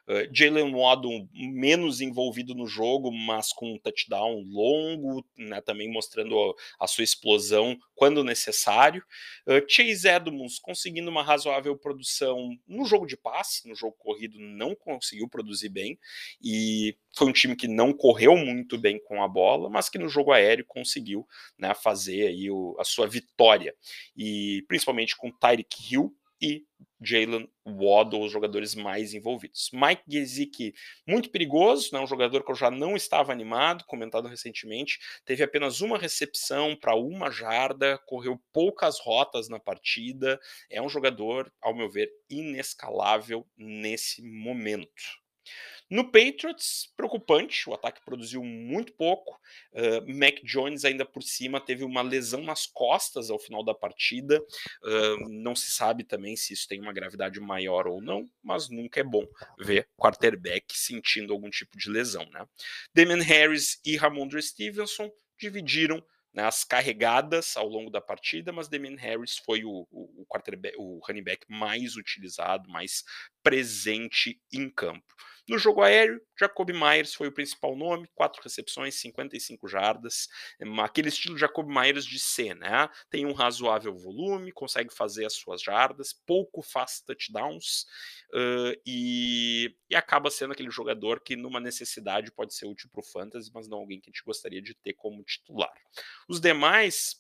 [0.10, 6.36] Uh, Jalen Waddle menos envolvido no jogo, mas com um touchdown longo, né, também mostrando
[6.80, 9.04] a, a, sua explosão quando necessário.
[9.46, 14.74] Uh, Chase Edmonds conseguindo uma razoável produção no jogo de passe, no jogo corrido não
[14.74, 16.00] conseguiu produzir bem,
[16.42, 20.10] e foi um time que não correu muito bem com a bola, mas que no
[20.10, 23.76] jogo aéreo conseguiu né, fazer aí o, a sua vitória.
[24.16, 26.64] E principalmente com Tyreek Hill, e
[27.02, 29.70] Jalen Waddle, os jogadores mais envolvidos.
[29.74, 30.74] Mike Gesicki,
[31.08, 35.82] muito perigoso, né, um jogador que eu já não estava animado, comentado recentemente, teve apenas
[35.82, 41.90] uma recepção para uma jarda, correu poucas rotas na partida, é um jogador, ao meu
[41.90, 45.20] ver, inescalável nesse momento.
[45.90, 49.40] No Patriots, preocupante, o ataque produziu muito pouco.
[49.74, 54.40] Uh, Mac Jones, ainda por cima, teve uma lesão nas costas ao final da partida.
[54.84, 59.00] Uh, não se sabe também se isso tem uma gravidade maior ou não, mas nunca
[59.00, 59.26] é bom
[59.58, 62.26] ver quarterback sentindo algum tipo de lesão.
[62.30, 62.46] Né?
[62.94, 68.96] Damon Harris e Ramondre Stevenson dividiram né, as carregadas ao longo da partida, mas Damien
[68.96, 73.04] Harris foi o, o, o, quarterback, o running back mais utilizado, mais
[73.42, 75.16] presente em campo.
[75.50, 80.28] No jogo aéreo, Jacob Myers foi o principal nome, quatro recepções, 55 jardas,
[80.84, 82.88] aquele estilo Jacob Myers de C, né?
[83.10, 87.86] Tem um razoável volume, consegue fazer as suas jardas, pouco faz touchdowns
[88.32, 93.12] uh, e, e, acaba sendo aquele jogador que, numa necessidade, pode ser útil para o
[93.12, 95.74] fantasy, mas não alguém que a gente gostaria de ter como titular.
[96.30, 97.16] Os demais,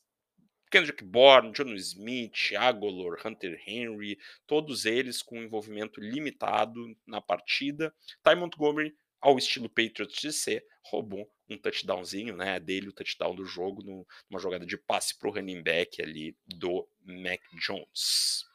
[0.69, 7.93] Kendrick Bourne, John Smith, Agolor, Hunter Henry, todos eles com envolvimento limitado na partida.
[8.23, 13.45] Ty Montgomery, ao estilo Patriots de ser, roubou um touchdownzinho, né, dele o touchdown do
[13.45, 18.45] jogo no, numa jogada de passe para o running back ali do Mac Jones.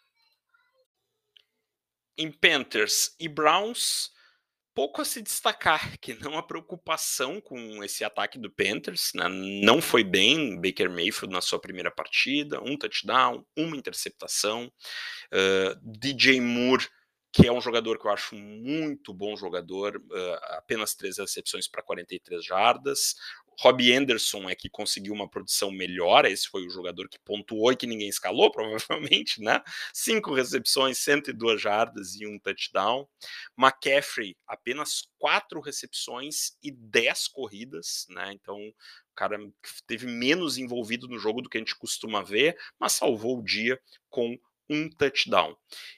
[2.16, 4.13] Em Panthers e Browns,
[4.74, 9.28] pouco a se destacar, que não a preocupação com esse ataque do Panthers, né?
[9.28, 14.70] não foi bem Baker Mayfield na sua primeira partida, um touchdown, uma interceptação,
[15.32, 16.88] uh, DJ Moore
[17.34, 21.82] que é um jogador que eu acho muito bom jogador, uh, apenas três recepções para
[21.82, 23.16] 43 jardas.
[23.61, 27.77] Robbie Anderson é que conseguiu uma produção melhor, esse foi o jogador que pontuou e
[27.77, 29.62] que ninguém escalou, provavelmente, né?
[29.93, 33.07] Cinco recepções, 102 jardas e um touchdown.
[33.59, 38.33] McCaffrey, apenas quatro recepções e 10 corridas, né?
[38.33, 39.38] Então, o cara
[39.87, 43.81] teve menos envolvido no jogo do que a gente costuma ver, mas salvou o dia
[44.11, 45.53] com um touchdown.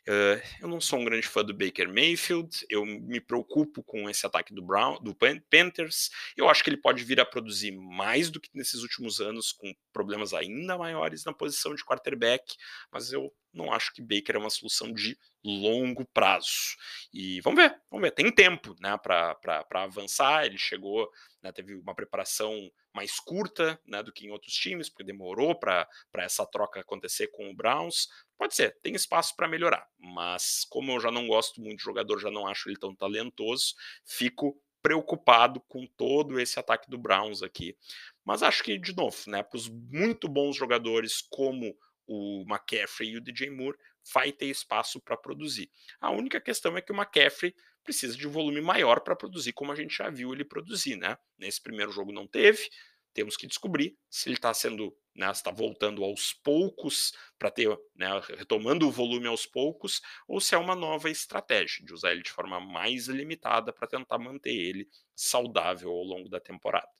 [0.08, 4.26] Uh, eu não sou um grande fã do Baker Mayfield, eu me preocupo com esse
[4.26, 6.10] ataque do Brown, do Panthers.
[6.36, 9.72] Eu acho que ele pode vir a produzir mais do que nesses últimos anos, com
[9.92, 12.56] problemas ainda maiores na posição de quarterback,
[12.90, 16.76] mas eu não acho que Baker é uma solução de longo prazo.
[17.12, 18.10] E vamos ver, vamos ver.
[18.10, 19.38] Tem tempo né, para
[19.70, 20.44] avançar.
[20.44, 21.10] Ele chegou,
[21.46, 25.88] né, teve uma preparação mais curta né, do que em outros times, porque demorou para
[26.16, 28.08] essa troca acontecer com o Browns.
[28.36, 32.18] Pode ser, tem espaço para melhorar, mas como eu já não gosto muito de jogador,
[32.18, 37.76] já não acho ele tão talentoso, fico preocupado com todo esse ataque do Browns aqui.
[38.24, 43.16] Mas acho que, de novo, né, para os muito bons jogadores como o McCaffrey e
[43.16, 43.76] o DJ Moore,
[44.14, 45.68] vai ter espaço para produzir.
[46.00, 47.52] A única questão é que o McCaffrey
[47.86, 51.16] precisa de um volume maior para produzir, como a gente já viu ele produzir, né?
[51.38, 52.68] Nesse primeiro jogo não teve,
[53.14, 58.08] temos que descobrir se ele está sendo né, está voltando aos poucos para ter, né,
[58.36, 62.30] retomando o volume aos poucos, ou se é uma nova estratégia de usar ele de
[62.30, 66.90] forma mais limitada para tentar manter ele saudável ao longo da temporada.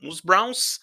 [0.00, 0.78] Nos Browns,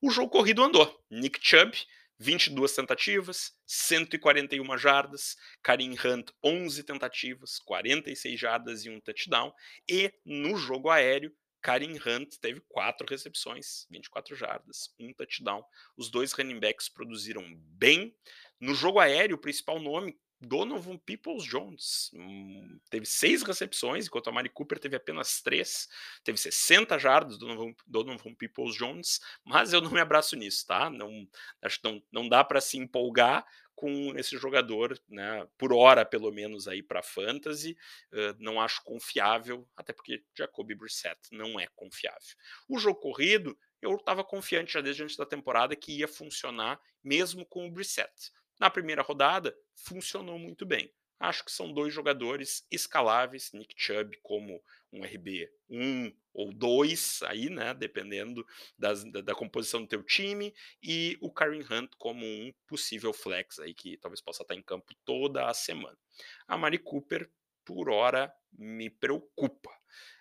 [0.00, 1.04] o jogo corrido andou.
[1.10, 1.76] Nick Chubb
[2.18, 9.52] 22 tentativas, 141 jardas, Karim Hunt 11 tentativas, 46 jardas e um touchdown,
[9.88, 11.32] e no jogo aéreo
[11.64, 15.64] Karim Hunt teve quatro recepções, 24 jardas, um touchdown.
[15.96, 18.14] Os dois running backs produziram bem.
[18.60, 24.32] No jogo aéreo, o principal nome Donovan Peoples Jones hum, teve seis recepções, enquanto a
[24.32, 25.88] Mari Cooper teve apenas três.
[26.22, 30.88] Teve 60 jardas do Donovan, Donovan Peoples Jones, mas eu não me abraço nisso, tá?
[30.90, 31.26] Não,
[31.62, 35.46] acho que não, não dá para se empolgar com esse jogador, né?
[35.58, 37.76] Por hora, pelo menos, aí para fantasy.
[38.12, 42.36] Uh, não acho confiável, até porque Jacoby Brissett não é confiável.
[42.68, 47.44] O jogo corrido, eu estava confiante já desde antes da temporada que ia funcionar mesmo
[47.44, 48.32] com o Brissett.
[48.58, 50.92] Na primeira rodada, funcionou muito bem.
[51.18, 57.48] Acho que são dois jogadores escaláveis, Nick Chubb como um RB 1 ou 2, aí,
[57.48, 58.44] né, dependendo
[58.78, 63.58] das, da, da, composição do teu time, e o Karen Hunt como um possível flex
[63.58, 65.96] aí que talvez possa estar em campo toda a semana.
[66.46, 67.30] A Mari Cooper,
[67.64, 69.70] por hora, me preocupa.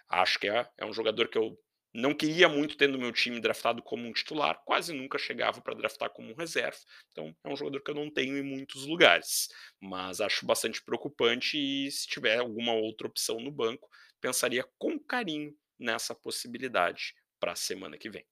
[0.08, 1.58] Acho que é, é um jogador que eu
[1.94, 6.10] não queria muito tendo meu time draftado como um titular, quase nunca chegava para draftar
[6.10, 6.78] como um reserva.
[7.12, 11.58] Então é um jogador que eu não tenho em muitos lugares, mas acho bastante preocupante
[11.58, 13.88] e se tiver alguma outra opção no banco,
[14.20, 18.26] pensaria com carinho nessa possibilidade para a semana que vem.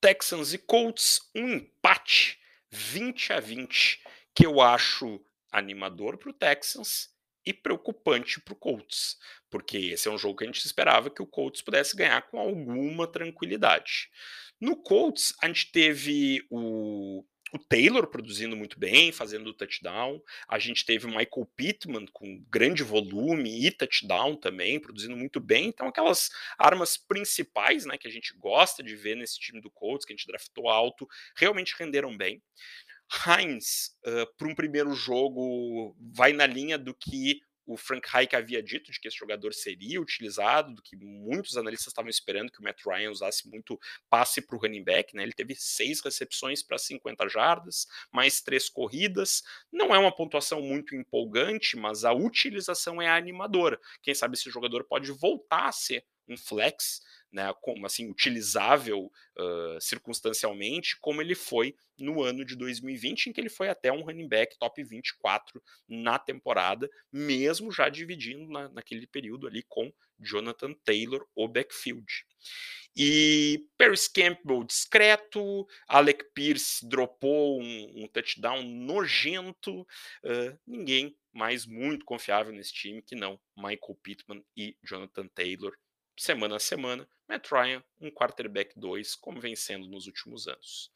[0.00, 2.38] Texans e Colts, um empate
[2.70, 4.02] 20 a 20,
[4.34, 7.13] que eu acho animador para o Texans
[7.46, 9.16] e preocupante para o Colts,
[9.50, 12.38] porque esse é um jogo que a gente esperava que o Colts pudesse ganhar com
[12.38, 14.08] alguma tranquilidade.
[14.60, 20.20] No Colts, a gente teve o, o Taylor produzindo muito bem, fazendo o touchdown.
[20.48, 25.66] A gente teve o Michael Pittman com grande volume e touchdown também, produzindo muito bem.
[25.66, 30.04] Então, aquelas armas principais né, que a gente gosta de ver nesse time do Colts,
[30.04, 32.42] que a gente draftou alto, realmente renderam bem.
[33.26, 38.62] Heinz, uh, para um primeiro jogo, vai na linha do que o Frank Reich havia
[38.62, 42.62] dito, de que esse jogador seria utilizado, do que muitos analistas estavam esperando que o
[42.62, 45.14] Matt Ryan usasse muito passe para o running back.
[45.16, 45.22] Né?
[45.22, 49.42] Ele teve seis recepções para 50 jardas, mais três corridas.
[49.72, 53.80] Não é uma pontuação muito empolgante, mas a utilização é animadora.
[54.02, 57.00] Quem sabe esse jogador pode voltar a ser um flex
[57.34, 63.40] né, como assim utilizável uh, circunstancialmente, como ele foi no ano de 2020, em que
[63.40, 69.06] ele foi até um running back top 24 na temporada, mesmo já dividindo na, naquele
[69.06, 72.06] período ali com Jonathan Taylor, o backfield.
[72.96, 82.04] E Paris Campbell discreto, Alec Pierce dropou um, um touchdown nojento, uh, ninguém mais muito
[82.04, 85.76] confiável nesse time que não Michael Pittman e Jonathan Taylor
[86.22, 90.90] semana a semana, Matt Ryan, um quarterback 2, como vem sendo nos últimos anos.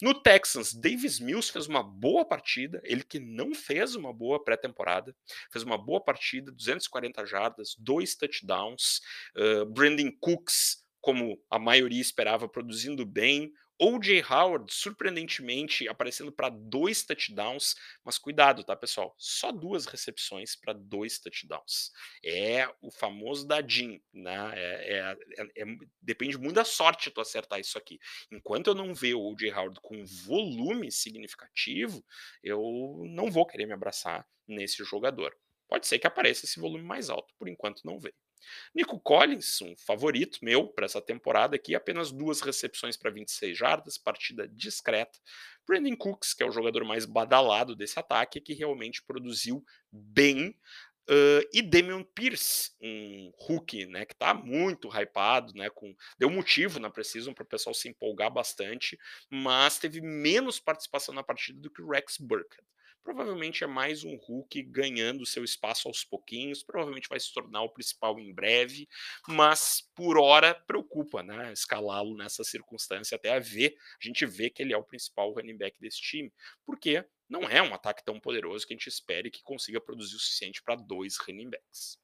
[0.00, 5.14] No Texans, Davis Mills fez uma boa partida, ele que não fez uma boa pré-temporada,
[5.52, 9.00] fez uma boa partida, 240 jardas, dois touchdowns,
[9.36, 14.24] uh, Brandon Cooks, como a maioria esperava, produzindo bem, O.J.
[14.28, 19.14] Howard, surpreendentemente, aparecendo para dois touchdowns, mas cuidado, tá, pessoal?
[19.16, 21.92] Só duas recepções para dois touchdowns.
[22.24, 24.52] É o famoso dadinho, né?
[24.54, 28.00] É, é, é, é, depende muito da sorte tu acertar isso aqui.
[28.32, 29.52] Enquanto eu não ver o O.J.
[29.52, 32.04] Howard com volume significativo,
[32.42, 32.60] eu
[33.06, 35.36] não vou querer me abraçar nesse jogador.
[35.68, 38.14] Pode ser que apareça esse volume mais alto, por enquanto não veio.
[38.74, 43.98] Nico Collins, um favorito meu para essa temporada aqui, apenas duas recepções para 26 jardas,
[43.98, 45.18] partida discreta.
[45.66, 50.56] Brandon Cooks, que é o jogador mais badalado desse ataque, que realmente produziu bem.
[51.10, 56.78] Uh, e Damian Pierce, um rookie, né, que está muito hypado, né, com, deu motivo
[56.78, 58.98] na Precision para o pessoal se empolgar bastante,
[59.30, 62.62] mas teve menos participação na partida do que o Rex Burkhead.
[63.08, 67.70] Provavelmente é mais um Hulk ganhando seu espaço aos pouquinhos, provavelmente vai se tornar o
[67.70, 68.86] principal em breve,
[69.26, 71.50] mas por hora preocupa, né?
[71.50, 75.56] Escalá-lo nessa circunstância até a ver, a gente vê que ele é o principal running
[75.56, 76.30] back desse time,
[76.66, 80.20] porque não é um ataque tão poderoso que a gente espere que consiga produzir o
[80.20, 81.98] suficiente para dois running backs.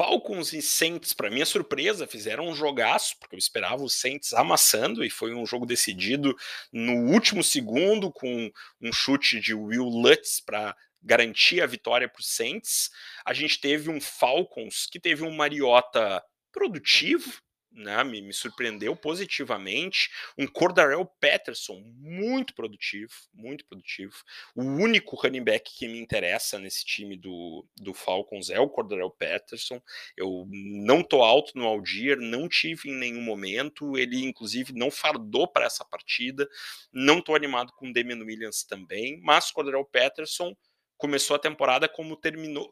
[0.00, 5.04] Falcons e Saints, para minha surpresa, fizeram um jogaço, porque eu esperava os Saints amassando,
[5.04, 6.34] e foi um jogo decidido
[6.72, 12.24] no último segundo, com um chute de Will Lutz para garantir a vitória para o
[12.24, 12.88] Saints.
[13.26, 17.38] A gente teve um Falcons que teve um Mariota produtivo,
[17.72, 20.10] né, me, me, surpreendeu positivamente.
[20.36, 24.14] Um Cordarel Patterson muito produtivo, muito produtivo.
[24.54, 29.10] O único running back que me interessa nesse time do, do Falcons é o Cordarel
[29.10, 29.80] Patterson.
[30.16, 33.96] Eu não tô alto no Aldir, não tive em nenhum momento.
[33.96, 36.48] Ele, inclusive, não fardou para essa partida.
[36.92, 40.54] Não tô animado com o Damian Williams também, mas Cordarel Patterson
[41.00, 42.70] começou a temporada como terminou,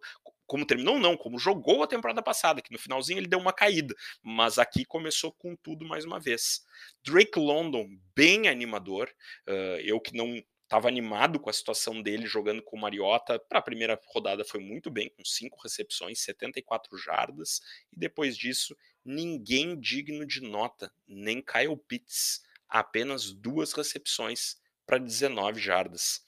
[0.49, 3.95] como terminou, não, como jogou a temporada passada, que no finalzinho ele deu uma caída,
[4.23, 6.65] mas aqui começou com tudo mais uma vez.
[7.05, 7.87] Drake London,
[8.17, 9.09] bem animador,
[9.47, 13.59] uh, eu que não estava animado com a situação dele jogando com o Mariota, para
[13.59, 17.61] a primeira rodada foi muito bem, com cinco recepções, 74 jardas,
[17.93, 18.75] e depois disso,
[19.05, 26.23] ninguém digno de nota, nem Kyle Pitts, apenas duas recepções para 19 jardas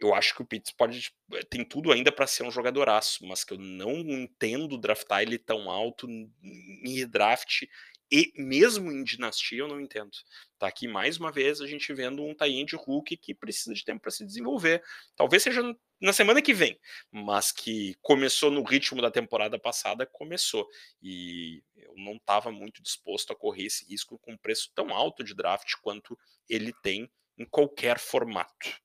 [0.00, 3.44] eu acho que o Pitts pode eh, tem tudo ainda para ser um jogadoraço, mas
[3.44, 7.64] que eu não entendo draftar ele tão alto em draft
[8.10, 10.10] e mesmo em dinastia eu não entendo.
[10.58, 13.84] Tá aqui mais uma vez a gente vendo um tie de Hulk que precisa de
[13.84, 14.82] tempo para se desenvolver.
[15.14, 15.62] Talvez seja
[16.00, 16.78] na semana que vem,
[17.10, 20.66] mas que começou no ritmo da temporada passada, começou.
[21.02, 25.22] E eu não estava muito disposto a correr esse risco com um preço tão alto
[25.22, 26.18] de draft quanto
[26.48, 28.80] ele tem em qualquer formato.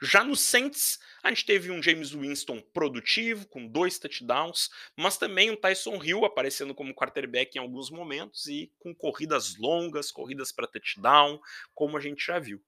[0.00, 5.50] Já no Saints, a gente teve um James Winston produtivo, com dois touchdowns, mas também
[5.50, 10.66] um Tyson Hill aparecendo como quarterback em alguns momentos e com corridas longas, corridas para
[10.66, 11.40] touchdown,
[11.74, 12.60] como a gente já viu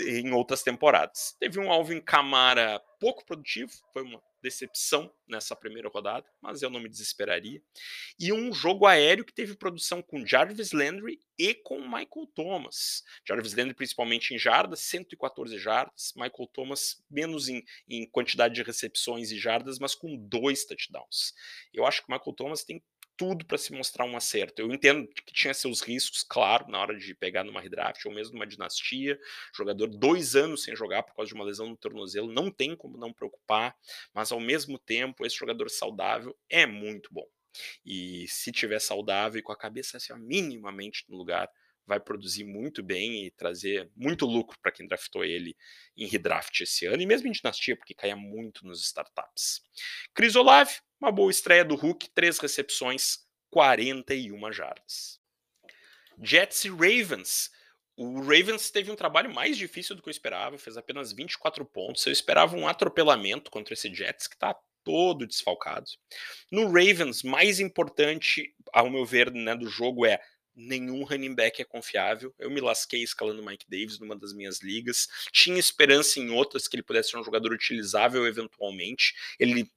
[0.00, 1.36] em outras temporadas.
[1.38, 6.78] Teve um Alvin Kamara pouco produtivo, foi uma decepção nessa primeira rodada, mas eu não
[6.78, 7.62] me desesperaria.
[8.20, 13.02] E um jogo aéreo que teve produção com Jarvis Landry e com Michael Thomas.
[13.26, 19.30] Jarvis Landry principalmente em jardas, 114 jardas, Michael Thomas menos em, em quantidade de recepções
[19.30, 21.32] e jardas, mas com dois touchdowns.
[21.72, 22.84] Eu acho que o Michael Thomas tem
[23.16, 24.60] tudo para se mostrar um acerto.
[24.60, 28.34] Eu entendo que tinha seus riscos, claro, na hora de pegar numa redraft ou mesmo
[28.34, 29.18] numa dinastia.
[29.56, 32.98] Jogador dois anos sem jogar por causa de uma lesão no tornozelo, não tem como
[32.98, 33.76] não preocupar,
[34.12, 37.26] mas ao mesmo tempo, esse jogador saudável é muito bom.
[37.84, 41.48] E se tiver saudável e com a cabeça assim, minimamente no lugar,
[41.86, 45.56] vai produzir muito bem e trazer muito lucro para quem draftou ele
[45.96, 49.62] em redraft esse ano, e mesmo em dinastia, porque caia muito nos startups.
[50.14, 53.18] Cris Olave, uma boa estreia do Hulk, três recepções,
[53.50, 55.20] 41 jardas.
[56.22, 57.50] Jets e Ravens.
[57.96, 62.04] O Ravens teve um trabalho mais difícil do que eu esperava, fez apenas 24 pontos.
[62.06, 65.86] Eu esperava um atropelamento contra esse Jets, que está todo desfalcado.
[66.50, 70.20] No Ravens, mais importante, ao meu ver, né, do jogo é
[70.54, 72.34] nenhum running back é confiável.
[72.38, 75.08] Eu me lasquei escalando Mike Davis numa das minhas ligas.
[75.32, 79.14] Tinha esperança em outras que ele pudesse ser um jogador utilizável eventualmente.
[79.38, 79.70] Ele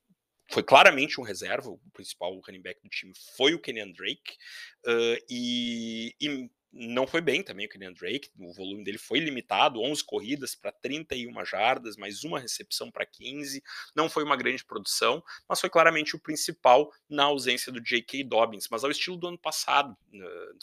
[0.50, 4.38] foi claramente um reserva, o principal running back do time foi o Kenyan Drake,
[4.86, 9.82] uh, e, e não foi bem também o Kenyan Drake, o volume dele foi limitado,
[9.82, 13.64] 11 corridas para 31 jardas, mais uma recepção para 15,
[13.96, 18.24] não foi uma grande produção, mas foi claramente o principal na ausência do J.K.
[18.24, 19.98] Dobbins, mas ao estilo do ano passado,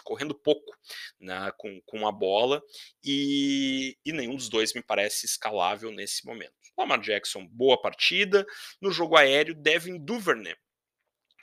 [0.04, 0.76] correndo pouco
[1.18, 2.62] né, com, com a bola,
[3.02, 6.54] e, e nenhum dos dois me parece escalável nesse momento.
[6.76, 8.46] Lamar Jackson, boa partida,
[8.80, 10.56] no jogo aéreo, Devin Duvernay,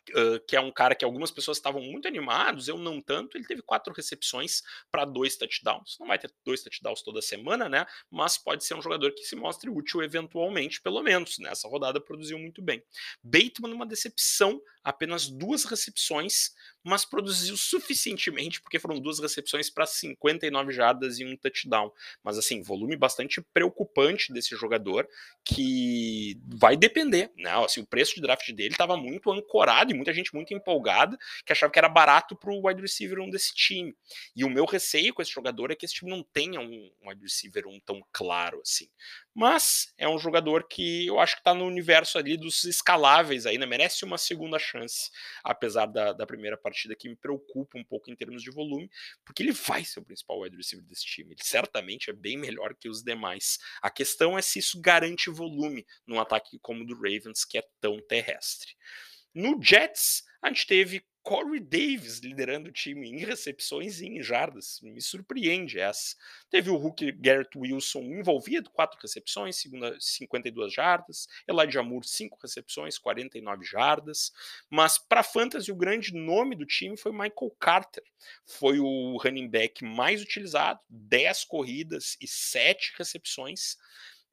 [0.10, 3.38] Uh, que é um cara que algumas pessoas estavam muito animados, eu não tanto.
[3.38, 5.96] Ele teve quatro recepções para dois touchdowns.
[6.00, 7.86] Não vai ter dois touchdowns toda semana, né?
[8.10, 11.38] Mas pode ser um jogador que se mostre útil eventualmente, pelo menos.
[11.38, 11.72] Nessa né?
[11.72, 12.84] rodada produziu muito bem.
[13.24, 16.52] Bateman, uma decepção, apenas duas recepções,
[16.84, 21.92] mas produziu suficientemente, porque foram duas recepções para 59 jardas e um touchdown.
[22.24, 25.08] Mas assim, volume bastante preocupante desse jogador,
[25.44, 27.52] que vai depender, né?
[27.64, 31.52] Assim, o preço de draft dele estava muito ancorado e muita gente muito empolgada, que
[31.52, 33.96] achava que era barato para o wide receiver um desse time.
[34.36, 37.22] E o meu receio com esse jogador é que esse time não tenha um wide
[37.22, 38.88] receiver um tão claro assim
[39.34, 43.66] mas é um jogador que eu acho que está no universo ali dos escaláveis ainda,
[43.66, 45.10] merece uma segunda chance,
[45.44, 48.90] apesar da, da primeira partida que me preocupa um pouco em termos de volume,
[49.26, 52.76] porque ele vai ser o principal wide receiver desse time, ele certamente é bem melhor
[52.76, 53.58] que os demais.
[53.82, 57.64] A questão é se isso garante volume num ataque como o do Ravens, que é
[57.80, 58.76] tão terrestre.
[59.34, 64.80] No Jets, a gente teve Corey Davis liderando o time em recepções e em jardas.
[64.82, 66.16] Me surpreende essa.
[66.50, 71.28] Teve o Hulk Garrett Wilson envolvido, quatro recepções, segunda 52 jardas.
[71.48, 74.32] Elijah Moore, cinco recepções, 49 jardas.
[74.70, 78.04] Mas para fantasy o grande nome do time foi Michael Carter.
[78.46, 83.78] Foi o running back mais utilizado, 10 corridas e 7 recepções.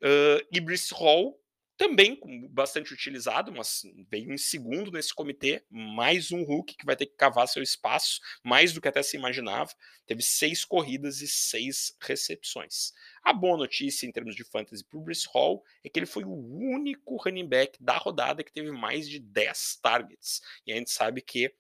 [0.03, 1.39] Uh, e Brice Hall
[1.79, 2.21] também
[2.51, 7.15] bastante utilizado, mas veio em segundo nesse comitê, mais um Hulk que vai ter que
[7.15, 9.71] cavar seu espaço, mais do que até se imaginava.
[10.05, 12.93] Teve seis corridas e seis recepções.
[13.23, 16.25] A boa notícia em termos de fantasy para o Bruce Hall é que ele foi
[16.25, 20.41] o único running back da rodada que teve mais de 10 targets.
[20.67, 21.55] E a gente sabe que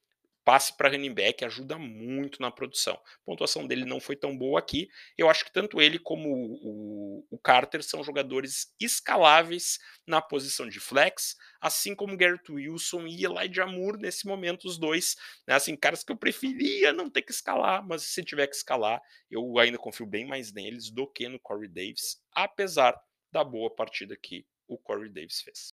[0.48, 2.94] passe para running back ajuda muito na produção.
[2.94, 4.88] A pontuação dele não foi tão boa aqui.
[5.18, 10.80] Eu acho que tanto ele como o, o Carter são jogadores escaláveis na posição de
[10.80, 16.02] flex, assim como Garrett Wilson e Elijah Moore nesse momento, os dois, né, assim, caras
[16.02, 20.06] que eu preferia não ter que escalar, mas se tiver que escalar, eu ainda confio
[20.06, 22.98] bem mais neles do que no Corey Davis, apesar
[23.30, 25.77] da boa partida que o Corey Davis fez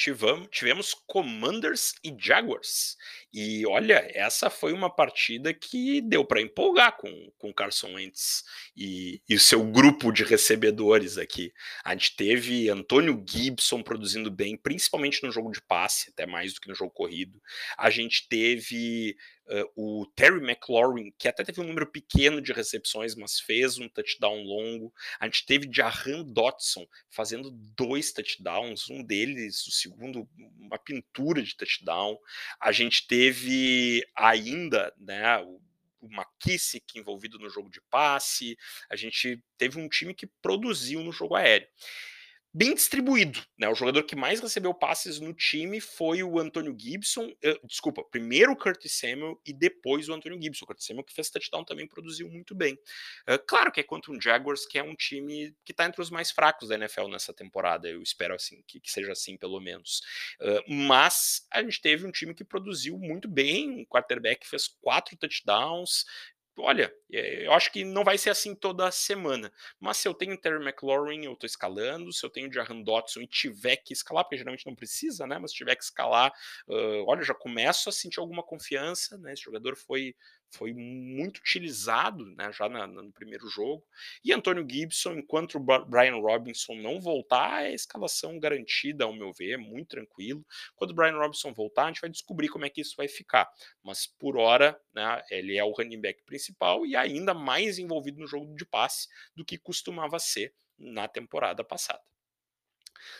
[0.00, 2.96] tivemos, tivemos Commanders e Jaguars.
[3.32, 8.42] E olha, essa foi uma partida que deu para empolgar com, com Carson Wentz
[8.74, 11.52] e, e o seu grupo de recebedores aqui.
[11.84, 16.60] A gente teve Antônio Gibson produzindo bem, principalmente no jogo de passe, até mais do
[16.60, 17.40] que no jogo corrido.
[17.76, 19.16] A gente teve
[19.74, 24.42] o Terry McLaurin, que até teve um número pequeno de recepções, mas fez um touchdown
[24.42, 24.92] longo.
[25.18, 30.28] A gente teve Jahan Dotson fazendo dois touchdowns, um deles, o segundo,
[30.58, 32.18] uma pintura de touchdown.
[32.60, 35.60] A gente teve ainda, né, o
[36.00, 38.56] o McKissick envolvido no jogo de passe,
[38.88, 41.68] a gente teve um time que produziu no jogo aéreo
[42.52, 43.40] bem distribuído.
[43.58, 43.68] Né?
[43.68, 47.26] O jogador que mais recebeu passes no time foi o Antônio Gibson.
[47.26, 50.64] Uh, desculpa, primeiro o Curtis Samuel e depois o Antônio Gibson.
[50.64, 52.74] O Curtis Samuel que fez touchdown também produziu muito bem.
[53.28, 56.10] Uh, claro que é contra um Jaguars, que é um time que está entre os
[56.10, 57.88] mais fracos da NFL nessa temporada.
[57.88, 60.02] Eu espero assim que, que seja assim, pelo menos.
[60.40, 63.70] Uh, mas a gente teve um time que produziu muito bem.
[63.70, 66.04] Um quarterback fez quatro touchdowns,
[66.58, 69.52] olha, eh, eu acho que não vai ser assim toda semana.
[69.78, 72.12] Mas se eu tenho Terry McLaurin, eu estou escalando.
[72.12, 75.38] Se eu tenho Jahan Dotson e tiver que escalar, porque geralmente não precisa, né?
[75.38, 76.32] Mas se tiver que escalar,
[76.68, 79.32] uh, olha, já começo a sentir alguma confiança, né?
[79.32, 80.14] Esse jogador foi
[80.50, 83.86] foi muito utilizado né, já na, no primeiro jogo.
[84.24, 89.56] E Antônio Gibson, enquanto o Brian Robinson não voltar, é escalação garantida, ao meu ver,
[89.56, 90.44] muito tranquilo.
[90.74, 93.48] Quando o Brian Robinson voltar, a gente vai descobrir como é que isso vai ficar.
[93.82, 98.26] Mas por hora, né, ele é o running back principal e ainda mais envolvido no
[98.26, 102.02] jogo de passe do que costumava ser na temporada passada.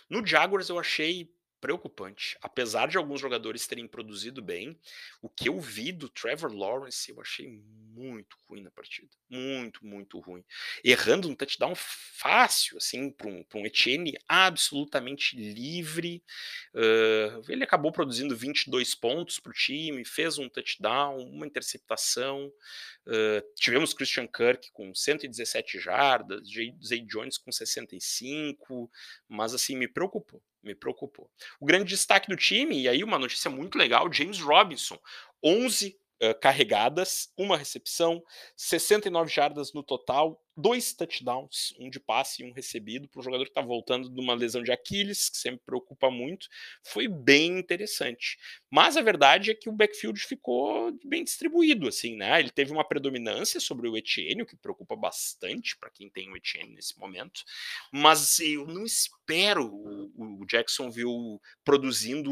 [0.09, 1.31] No Jaguars eu achei
[1.61, 2.37] preocupante.
[2.41, 4.79] Apesar de alguns jogadores terem produzido bem,
[5.21, 9.09] o que eu vi do Trevor Lawrence eu achei muito ruim na partida.
[9.29, 10.45] Muito, muito ruim.
[10.83, 16.23] Errando um touchdown fácil, assim, para um, um Etienne absolutamente livre.
[16.75, 22.51] Uh, ele acabou produzindo 22 pontos para o time, fez um touchdown, uma interceptação.
[23.07, 26.43] Uh, tivemos Christian Kirk com 117 jardas,
[26.85, 28.91] Zay Jones com 65,
[29.29, 31.31] mas assim, me preocupou me preocupou.
[31.59, 34.99] O grande destaque do time, e aí uma notícia muito legal, James Robinson,
[35.43, 38.23] 11 uh, carregadas, uma recepção,
[38.57, 43.45] 69 jardas no total, dois touchdowns, um de passe e um recebido, para um jogador
[43.45, 46.49] que está voltando de uma lesão de Aquiles, que sempre preocupa muito,
[46.83, 48.39] foi bem interessante.
[48.71, 52.39] Mas a verdade é que o backfield ficou bem distribuído, assim, né?
[52.39, 56.37] Ele teve uma predominância sobre o Etienne, o que preocupa bastante para quem tem o
[56.37, 57.43] Etienne nesse momento,
[57.93, 62.31] mas eu não espero o, Jacksonville produzindo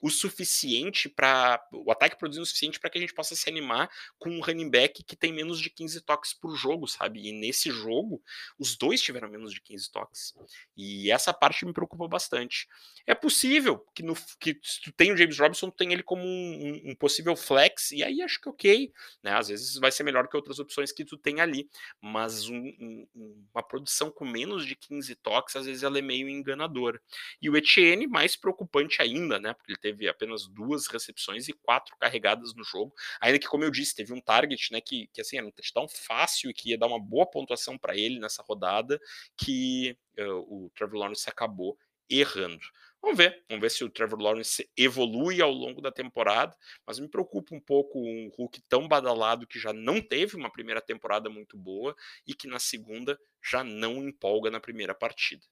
[0.00, 3.90] o suficiente para o ataque produzindo o suficiente para que a gente possa se animar
[4.18, 7.28] com um running back que tem menos de 15 toques por jogo, sabe?
[7.28, 8.22] E nesse jogo,
[8.58, 10.34] os dois tiveram menos de 15 toques.
[10.76, 12.66] E essa parte me preocupa bastante.
[13.06, 16.22] É possível que, no, que se tu tem o James Robinson, tu tem ele como
[16.22, 18.92] um, um, possível flex, e aí acho que ok.
[19.22, 19.32] Né?
[19.32, 21.68] Às vezes vai ser melhor que outras opções que tu tem ali.
[22.00, 23.06] Mas um,
[23.52, 27.00] uma produção com menos de 15 toques, às vezes ela é meio enganadora.
[27.40, 29.54] E o Etienne, mais preocupante ainda, né?
[29.54, 32.92] Porque ele teve apenas duas recepções e quatro carregadas no jogo.
[33.20, 34.80] Ainda que, como eu disse, teve um target, né?
[34.80, 37.96] Que, que assim, era um touchdown fácil e que ia dar uma boa pontuação para
[37.96, 39.00] ele nessa rodada,
[39.36, 41.78] que uh, o Trevor Lawrence acabou
[42.10, 42.64] errando.
[43.00, 47.08] Vamos ver, vamos ver se o Trevor Lawrence evolui ao longo da temporada, mas me
[47.08, 51.56] preocupa um pouco um Hulk tão badalado que já não teve uma primeira temporada muito
[51.56, 51.94] boa
[52.26, 55.46] e que na segunda já não empolga na primeira partida.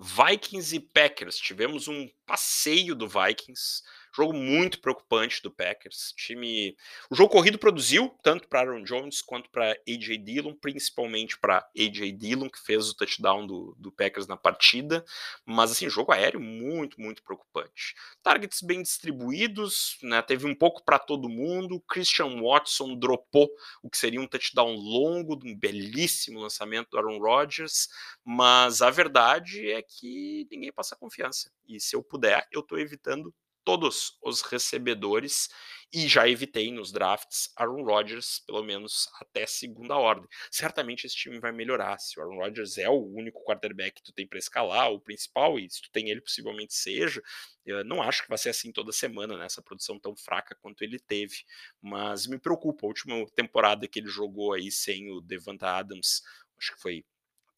[0.00, 1.36] Vikings e Packers.
[1.38, 3.82] Tivemos um passeio do Vikings.
[4.18, 6.12] Jogo muito preocupante do Packers.
[6.16, 6.76] Time,
[7.08, 12.10] o jogo corrido produziu tanto para Aaron Jones quanto para AJ Dillon, principalmente para AJ
[12.18, 15.04] Dillon que fez o touchdown do, do Packers na partida.
[15.46, 17.94] Mas assim, jogo aéreo muito, muito preocupante.
[18.20, 20.20] Targets bem distribuídos, né?
[20.20, 21.80] Teve um pouco para todo mundo.
[21.88, 23.48] Christian Watson dropou
[23.84, 27.86] o que seria um touchdown longo, de um belíssimo lançamento do Aaron Rodgers.
[28.24, 31.52] Mas a verdade é que ninguém passa confiança.
[31.68, 33.32] E se eu puder, eu estou evitando
[33.68, 35.50] todos os recebedores
[35.92, 40.26] e já evitei nos drafts Aaron Rodgers, pelo menos até segunda ordem.
[40.50, 41.98] Certamente esse time vai melhorar.
[41.98, 45.58] Se o Aaron Rodgers é o único quarterback que tu tem para escalar, o principal,
[45.58, 47.22] e se tu tem ele, possivelmente seja.
[47.66, 49.44] Eu não acho que vai ser assim toda semana, né?
[49.44, 51.44] Essa produção tão fraca quanto ele teve.
[51.78, 52.86] Mas me preocupa.
[52.86, 56.22] A última temporada que ele jogou aí sem o Devonta Adams,
[56.58, 57.04] acho que foi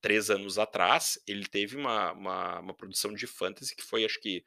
[0.00, 4.42] três anos atrás, ele teve uma, uma, uma produção de fantasy que foi, acho que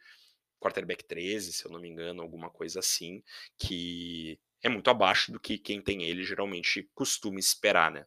[0.63, 3.21] quarterback 13, se eu não me engano, alguma coisa assim,
[3.57, 8.05] que é muito abaixo do que quem tem ele geralmente costuma esperar, né?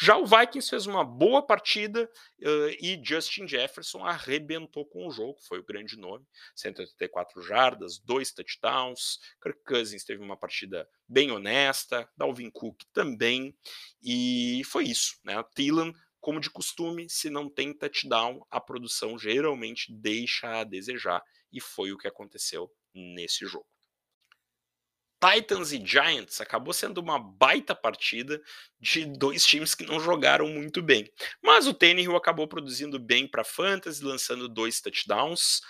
[0.00, 5.36] Já o Vikings fez uma boa partida uh, e Justin Jefferson arrebentou com o jogo,
[5.46, 6.24] foi o grande nome,
[6.56, 13.54] 184 jardas, dois touchdowns, Kirk Cousins teve uma partida bem honesta, Dalvin Cook também,
[14.02, 15.34] e foi isso, né?
[15.54, 21.60] Thielen como de costume, se não tem touchdown, a produção geralmente deixa a desejar e
[21.60, 23.66] foi o que aconteceu nesse jogo.
[25.20, 28.40] Titans e Giants acabou sendo uma baita partida
[28.80, 31.10] de dois times que não jogaram muito bem.
[31.42, 35.60] Mas o Tannehill acabou produzindo bem para fantasy, lançando dois touchdowns.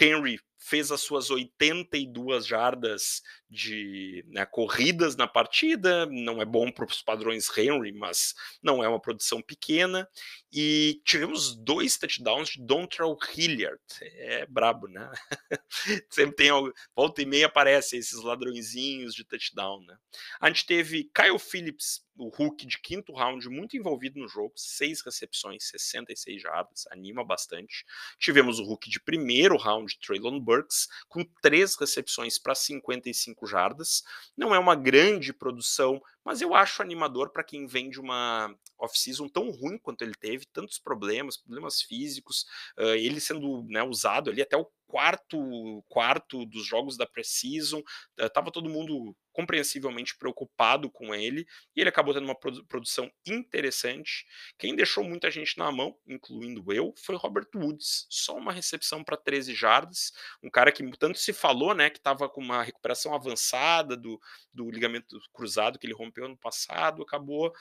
[0.00, 6.06] Henry fez as suas 82 jardas de né, corridas na partida.
[6.06, 10.08] Não é bom para os padrões Henry, mas não é uma produção pequena.
[10.50, 13.78] E tivemos dois touchdowns de Dontrell Hilliard.
[14.00, 15.10] É brabo, né?
[16.08, 16.72] Sempre tem algo.
[16.96, 19.96] Volta e meia aparecem esses ladrõezinhos de touchdown, né?
[20.40, 25.00] A gente teve Kyle Phillips o Hulk de quinto round muito envolvido no jogo, seis
[25.04, 27.84] recepções, 66 jardas, anima bastante.
[28.18, 34.02] Tivemos o Hulk de primeiro round, Traylon Burks, com três recepções para 55 jardas.
[34.36, 39.28] Não é uma grande produção, mas eu acho animador para quem vem de uma off-season
[39.28, 42.46] tão ruim quanto ele teve, tantos problemas, problemas físicos,
[42.78, 47.82] uh, ele sendo né, usado ali até o quarto quarto dos jogos da preseason,
[48.18, 51.44] estava todo mundo compreensivelmente preocupado com ele,
[51.74, 54.24] e ele acabou tendo uma produção interessante.
[54.56, 59.16] Quem deixou muita gente na mão, incluindo eu, foi Robert Woods, só uma recepção para
[59.16, 63.96] 13 jardas, um cara que tanto se falou, né, que estava com uma recuperação avançada
[63.96, 64.20] do,
[64.52, 67.52] do ligamento cruzado que ele rompeu ano passado, acabou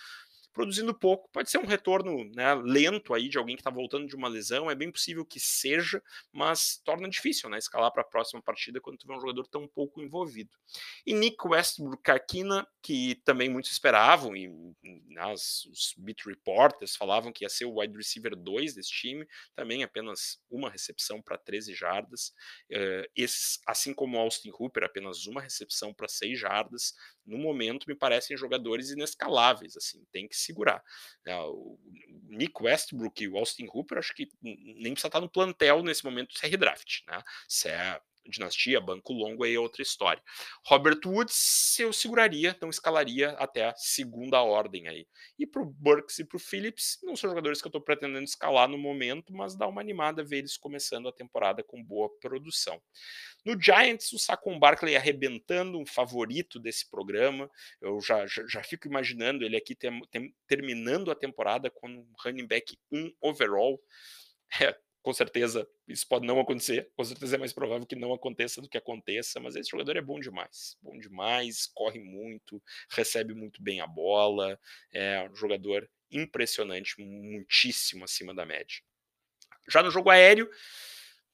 [0.54, 1.28] produzindo pouco.
[1.34, 4.70] Pode ser um retorno né, lento aí de alguém que está voltando de uma lesão,
[4.70, 6.02] é bem possível que seja,
[6.32, 9.68] mas torna difícil né, escalar para a próxima partida quando tu vê um jogador tão
[9.68, 10.56] pouco envolvido.
[11.06, 14.50] E Nick Westbrook Karkina, que também muitos esperavam, e
[15.10, 19.84] nas, os beat reporters falavam que ia ser o wide receiver 2 desse time, também
[19.84, 22.34] apenas uma recepção para 13 jardas.
[22.72, 26.94] Uh, esses, assim como Austin Hooper, apenas uma recepção para 6 jardas,
[27.26, 30.84] no momento me parecem jogadores inescaláveis, assim, tem que segurar.
[31.26, 31.80] Né, o
[32.30, 36.38] Nick Westbrook e o Austin Hooper, acho que nem precisa estar no plantel nesse momento
[36.38, 37.22] se é redraft, né?
[37.48, 40.22] Se é dinastia, banco longo, aí é outra história.
[40.66, 45.08] Robert Woods eu seguraria, não escalaria até a segunda ordem aí.
[45.38, 48.78] E pro Burks e pro Phillips, não são jogadores que eu estou pretendendo escalar no
[48.78, 52.82] momento, mas dá uma animada ver eles começando a temporada com boa produção.
[53.46, 57.50] No Giants, o Saquon Barkley arrebentando, um favorito desse programa.
[57.82, 62.14] Eu já, já, já fico imaginando ele aqui tem, tem, terminando a temporada com um
[62.24, 63.82] running back 1 overall.
[64.62, 68.62] É, com certeza isso pode não acontecer, com certeza é mais provável que não aconteça
[68.62, 73.62] do que aconteça, mas esse jogador é bom demais, bom demais, corre muito, recebe muito
[73.62, 74.58] bem a bola,
[74.92, 78.78] é um jogador impressionante, muitíssimo acima da média.
[79.70, 80.50] Já no jogo aéreo,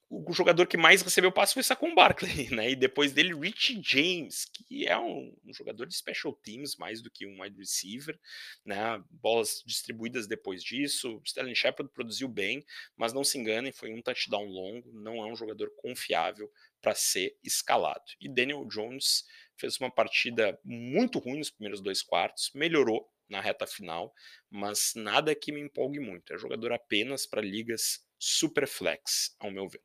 [0.09, 2.71] o jogador que mais recebeu passe foi Saquon Barkley, né?
[2.71, 7.11] E depois dele, Rich James, que é um, um, jogador de special teams mais do
[7.11, 8.19] que um wide receiver,
[8.65, 9.03] né?
[9.11, 11.21] Bolas distribuídas depois disso.
[11.23, 12.65] Sterling Shepard produziu bem,
[12.97, 16.51] mas não se enganem, foi um touchdown longo, não é um jogador confiável
[16.81, 18.05] para ser escalado.
[18.19, 19.25] E Daniel Jones
[19.57, 24.11] fez uma partida muito ruim nos primeiros dois quartos, melhorou na reta final,
[24.49, 26.33] mas nada que me empolgue muito.
[26.33, 29.83] É jogador apenas para ligas super flex, ao meu ver.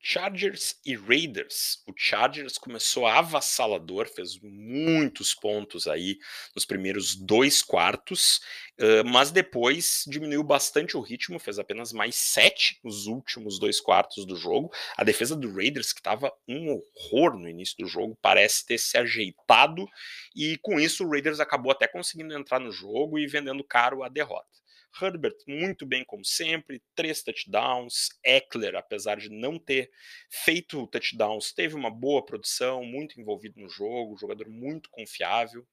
[0.00, 1.82] Chargers e Raiders.
[1.86, 6.16] O Chargers começou avassalador, fez muitos pontos aí
[6.54, 8.40] nos primeiros dois quartos,
[9.06, 14.36] mas depois diminuiu bastante o ritmo, fez apenas mais sete nos últimos dois quartos do
[14.36, 14.72] jogo.
[14.96, 18.96] A defesa do Raiders, que estava um horror no início do jogo, parece ter se
[18.96, 19.86] ajeitado,
[20.34, 24.08] e com isso o Raiders acabou até conseguindo entrar no jogo e vendendo caro a
[24.08, 24.46] derrota.
[25.00, 28.08] Herbert muito bem como sempre, três touchdowns.
[28.24, 29.90] Eckler, apesar de não ter
[30.30, 35.66] feito touchdowns, teve uma boa produção, muito envolvido no jogo, jogador muito confiável.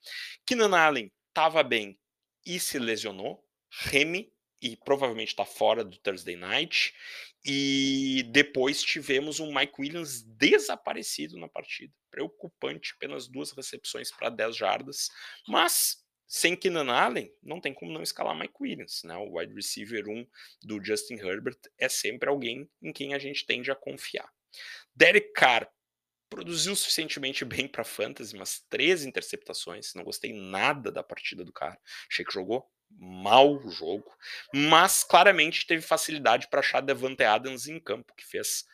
[0.46, 1.98] Keenan Allen estava bem
[2.46, 3.44] e se lesionou.
[3.70, 6.94] Remy e provavelmente está fora do Thursday Night.
[7.46, 11.94] E depois tivemos um Mike Williams desaparecido na partida.
[12.10, 15.10] Preocupante, apenas duas recepções para 10 jardas,
[15.48, 19.16] mas sem Keenan Allen, não tem como não escalar Mike Williams, né?
[19.18, 20.28] O wide receiver 1
[20.64, 24.32] do Justin Herbert é sempre alguém em quem a gente tende a confiar.
[24.96, 25.70] Derek Carr
[26.30, 31.80] produziu suficientemente bem para fantasy, mas três interceptações, não gostei nada da partida do cara.
[32.10, 34.10] Achei que jogou mal o jogo,
[34.54, 38.66] mas claramente teve facilidade para achar Devante Adams em campo, que fez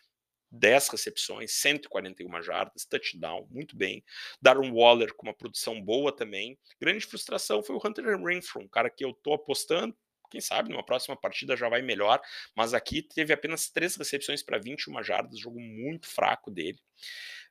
[0.51, 4.03] 10 recepções, 141 jardas, touchdown, muito bem.
[4.41, 6.57] Darren Waller com uma produção boa também.
[6.79, 9.95] Grande frustração foi o Hunter Renfrew, um cara que eu tô apostando,
[10.31, 12.21] quem sabe numa próxima partida já vai melhor,
[12.55, 16.79] mas aqui teve apenas 3 recepções para 21 jardas, jogo muito fraco dele.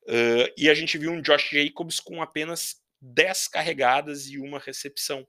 [0.05, 5.27] Uh, e a gente viu um Josh Jacobs com apenas 10 carregadas e uma recepção.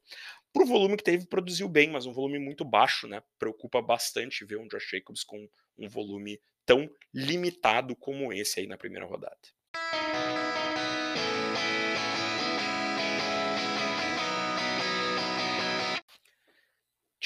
[0.54, 3.24] Pro volume que teve, produziu bem, mas um volume muito baixo, né?
[3.40, 5.48] Preocupa bastante ver um Josh Jacobs com
[5.78, 9.40] um volume tão limitado como esse aí na primeira rodada.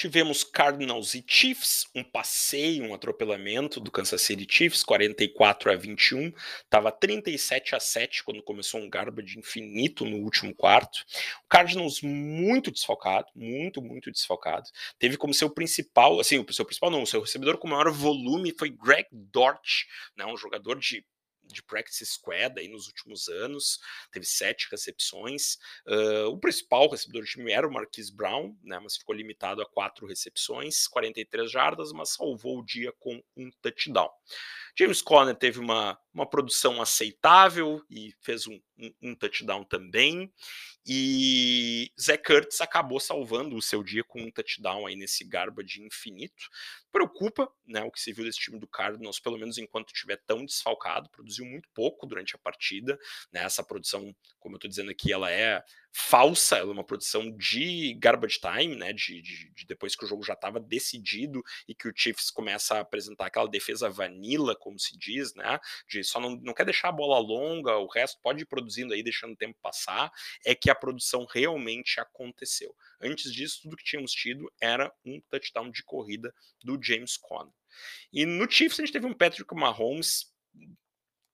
[0.06, 6.32] Tivemos Cardinals e Chiefs, um passeio, um atropelamento do Kansas City Chiefs, 44 a 21.
[6.70, 10.98] Tava 37 a 7 quando começou um garbage infinito no último quarto.
[11.44, 14.70] O Cardinals muito desfalcado, muito, muito desfalcado.
[14.96, 18.54] Teve como seu principal, assim, o seu principal não, o seu recebedor com maior volume
[18.56, 19.86] foi Greg Dort,
[20.16, 21.04] né, um jogador de
[21.46, 23.78] de practice squad aí nos últimos anos,
[24.10, 25.56] teve sete recepções.
[25.86, 29.66] Uh, o principal recebedor do time era o Marquise Brown, né, mas ficou limitado a
[29.66, 34.10] quatro recepções, 43 jardas, mas salvou o dia com um touchdown.
[34.78, 40.30] James Conner teve uma, uma produção aceitável e fez um, um, um touchdown também.
[40.86, 46.48] E Zé Kurtz acabou salvando o seu dia com um touchdown aí nesse garbage infinito.
[46.96, 50.46] Preocupa né, o que se viu desse time do Cardinals, pelo menos enquanto estiver tão
[50.46, 51.10] desfalcado.
[51.10, 52.98] Produziu muito pouco durante a partida.
[53.30, 57.30] Né, essa produção, como eu estou dizendo aqui, ela é falsa, ela é uma produção
[57.36, 58.94] de garbage time, né?
[58.94, 62.76] De, de, de depois que o jogo já estava decidido e que o Chiefs começa
[62.76, 65.58] a apresentar aquela defesa vanilla, como se diz, né?
[65.86, 69.02] De só não, não quer deixar a bola longa, o resto pode ir produzindo aí,
[69.02, 70.10] deixando o tempo passar.
[70.44, 72.74] É que a produção realmente aconteceu.
[73.00, 76.32] Antes disso, tudo que tínhamos tido era um touchdown de corrida
[76.62, 77.52] do James Conner.
[78.12, 80.32] E no Chiefs a gente teve um Patrick Mahomes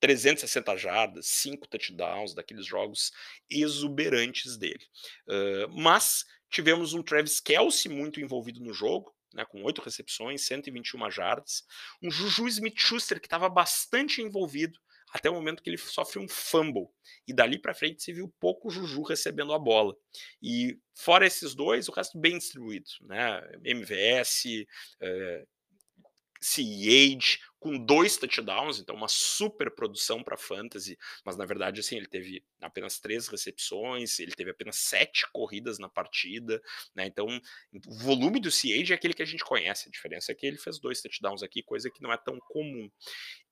[0.01, 3.13] 360 jardas, 5 touchdowns, daqueles jogos
[3.49, 4.85] exuberantes dele.
[5.29, 11.09] Uh, mas tivemos um Travis Kelsey muito envolvido no jogo, né, com 8 recepções, 121
[11.11, 11.63] jardas.
[12.03, 14.79] Um Juju Smith-Schuster que estava bastante envolvido,
[15.13, 16.89] até o momento que ele sofre um fumble.
[17.29, 19.95] E dali para frente se viu pouco Juju recebendo a bola.
[20.43, 22.89] E fora esses dois, o resto bem distribuído.
[23.03, 23.41] Né?
[23.63, 24.67] MVS,
[25.01, 25.47] eh,
[26.43, 32.09] CEH, com dois touchdowns, então uma super produção para fantasy, mas na verdade assim ele
[32.09, 36.61] teve apenas três recepções, ele teve apenas sete corridas na partida,
[36.93, 37.07] né?
[37.07, 37.29] Então
[37.87, 40.59] o volume do CH é aquele que a gente conhece, a diferença é que ele
[40.59, 42.91] fez dois touchdowns aqui, coisa que não é tão comum.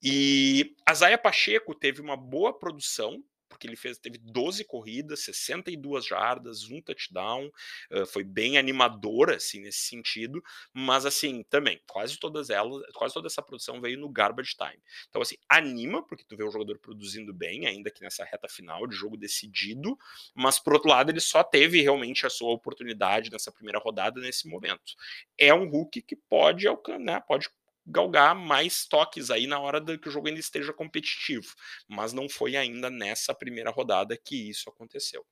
[0.03, 6.05] E a Zaya Pacheco teve uma boa produção, porque ele fez, teve 12 corridas, 62
[6.05, 7.51] jardas, um touchdown,
[7.91, 10.41] uh, foi bem animador, assim, nesse sentido,
[10.73, 14.81] mas, assim, também, quase todas elas, quase toda essa produção veio no garbage time.
[15.09, 18.87] Então, assim, anima, porque tu vê o jogador produzindo bem, ainda que nessa reta final
[18.87, 19.97] de jogo decidido,
[20.33, 24.47] mas, por outro lado, ele só teve realmente a sua oportunidade nessa primeira rodada, nesse
[24.47, 24.95] momento.
[25.37, 26.65] É um Hulk que pode,
[26.99, 27.49] né, pode
[27.85, 31.53] galgar mais toques aí na hora que o jogo ainda esteja competitivo,
[31.87, 35.25] mas não foi ainda nessa primeira rodada que isso aconteceu.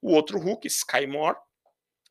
[0.00, 1.36] O outro Hulk, Sky Moore,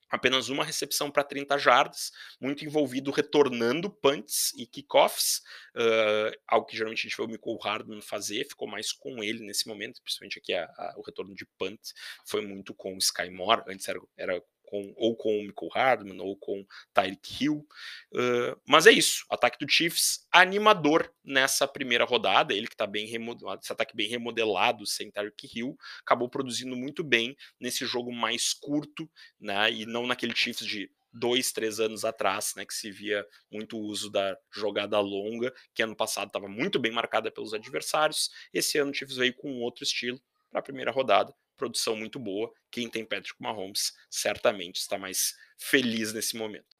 [0.09, 5.41] apenas uma recepção para 30 jardas, muito envolvido retornando punts e kickoffs,
[5.75, 9.45] uh, algo que geralmente a gente vê o Michael Hardman fazer, ficou mais com ele
[9.45, 11.79] nesse momento, principalmente aqui a, a, o retorno de punt
[12.25, 16.20] foi muito com o Sky Moore, antes era, era com, ou com o Michael Hardman,
[16.22, 17.68] ou com Tyreek Hill.
[18.13, 19.26] Uh, mas é isso.
[19.30, 22.53] Ataque do Chiefs animador nessa primeira rodada.
[22.53, 27.03] Ele que está bem remodelado, esse ataque bem remodelado sem Tyreek Hill, acabou produzindo muito
[27.03, 29.09] bem nesse jogo mais curto,
[29.39, 29.72] né?
[29.72, 34.09] E não naquele Chiefs de dois, três anos atrás, né, que se via muito uso
[34.09, 38.30] da jogada longa, que ano passado estava muito bem marcada pelos adversários.
[38.53, 42.51] Esse ano o Chiefs veio com outro estilo para a primeira rodada, produção muito boa.
[42.72, 46.76] Quem tem Patrick Mahomes certamente está mais feliz nesse momento.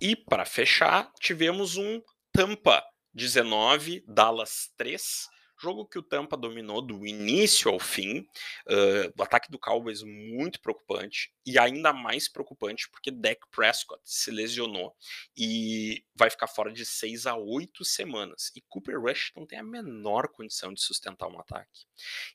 [0.00, 2.00] E para fechar, tivemos um
[2.32, 5.28] Tampa 19, Dallas 3.
[5.60, 8.20] Jogo que o Tampa dominou do início ao fim.
[8.66, 11.32] Uh, o ataque do Cowboys muito preocupante.
[11.44, 14.94] E ainda mais preocupante porque Dak Prescott se lesionou
[15.36, 18.52] e vai ficar fora de 6 a 8 semanas.
[18.54, 21.86] E Cooper Rush não tem a menor condição de sustentar um ataque.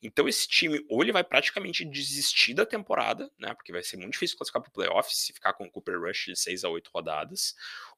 [0.01, 3.53] Então esse time, ou ele vai praticamente desistir da temporada, né?
[3.53, 6.25] Porque vai ser muito difícil classificar para o playoff se ficar com o Cooper Rush
[6.25, 7.55] de 6 a 8 rodadas.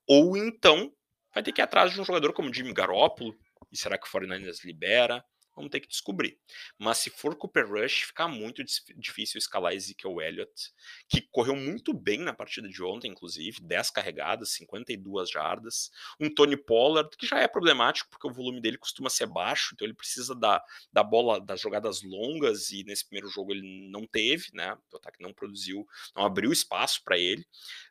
[0.07, 0.93] Ou então
[1.33, 3.35] vai ter que ir atrás de um jogador como Jimmy Garoppolo,
[3.71, 5.23] e será que o 49ers libera?
[5.55, 6.37] Vamos ter que descobrir.
[6.77, 8.61] Mas se for Cooper Rush, fica muito
[8.97, 10.73] difícil escalar Ezekiel Elliott,
[11.07, 15.89] que correu muito bem na partida de ontem, inclusive, 10 carregadas, 52 jardas.
[16.19, 19.85] Um Tony Pollard, que já é problemático, porque o volume dele costuma ser baixo, então
[19.87, 20.61] ele precisa da,
[20.91, 24.77] da bola, das jogadas longas, e nesse primeiro jogo ele não teve, né?
[24.91, 27.45] O ataque não produziu, não abriu espaço para ele.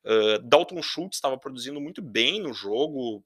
[0.05, 3.25] Uh, Dalton Schultz estava produzindo muito bem no jogo,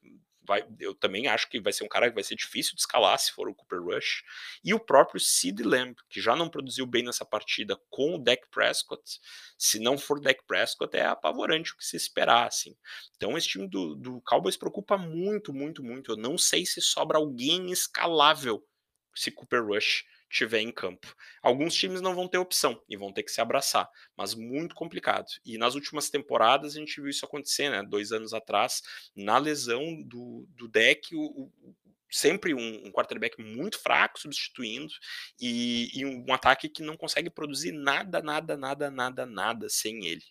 [0.48, 3.16] vai, eu também acho que vai ser um cara que vai ser difícil de escalar
[3.18, 4.24] se for o Cooper Rush.
[4.64, 8.48] E o próprio Sid Lamb, que já não produziu bem nessa partida com o Dak
[8.50, 9.20] Prescott.
[9.58, 12.74] Se não for Dak Prescott, é apavorante o que se esperar, assim.
[13.16, 16.12] Então esse time do, do Cowboys preocupa muito, muito, muito.
[16.12, 18.64] Eu não sei se sobra alguém escalável
[19.14, 21.14] se Cooper Rush tiver em campo.
[21.42, 25.26] Alguns times não vão ter opção e vão ter que se abraçar, mas muito complicado.
[25.44, 27.82] E nas últimas temporadas a gente viu isso acontecer, né?
[27.82, 28.82] Dois anos atrás,
[29.14, 31.74] na lesão do, do deck, o, o
[32.10, 34.92] sempre um, um, quarterback muito fraco substituindo
[35.38, 40.24] e, e, um ataque que não consegue produzir nada, nada, nada, nada, nada sem ele.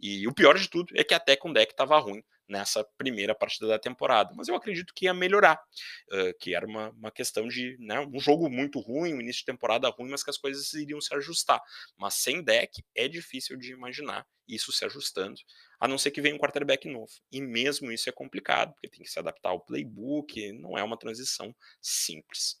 [0.00, 3.34] E o pior de tudo é que até com o deck estava ruim nessa primeira
[3.34, 4.34] partida da temporada.
[4.36, 5.58] Mas eu acredito que ia melhorar,
[6.12, 9.46] uh, que era uma, uma questão de né, um jogo muito ruim, um início de
[9.46, 11.62] temporada ruim, mas que as coisas iriam se ajustar.
[11.96, 15.40] Mas sem deck é difícil de imaginar isso se ajustando,
[15.78, 17.12] a não ser que venha um quarterback novo.
[17.30, 20.98] E mesmo isso é complicado, porque tem que se adaptar ao playbook, não é uma
[20.98, 22.56] transição simples.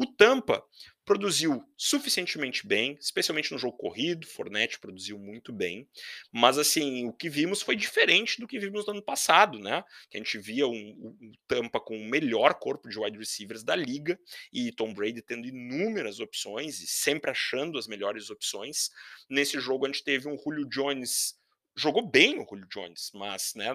[0.00, 0.64] O Tampa
[1.04, 5.88] produziu suficientemente bem, especialmente no jogo corrido, Fornette produziu muito bem,
[6.30, 9.82] mas assim, o que vimos foi diferente do que vimos no ano passado, né?
[10.08, 13.74] Que a gente via um, um Tampa com o melhor corpo de wide receivers da
[13.74, 14.16] liga
[14.52, 18.90] e Tom Brady tendo inúmeras opções e sempre achando as melhores opções.
[19.28, 21.37] Nesse jogo a gente teve um Julio Jones
[21.78, 23.68] jogou bem o Julio Jones, mas né,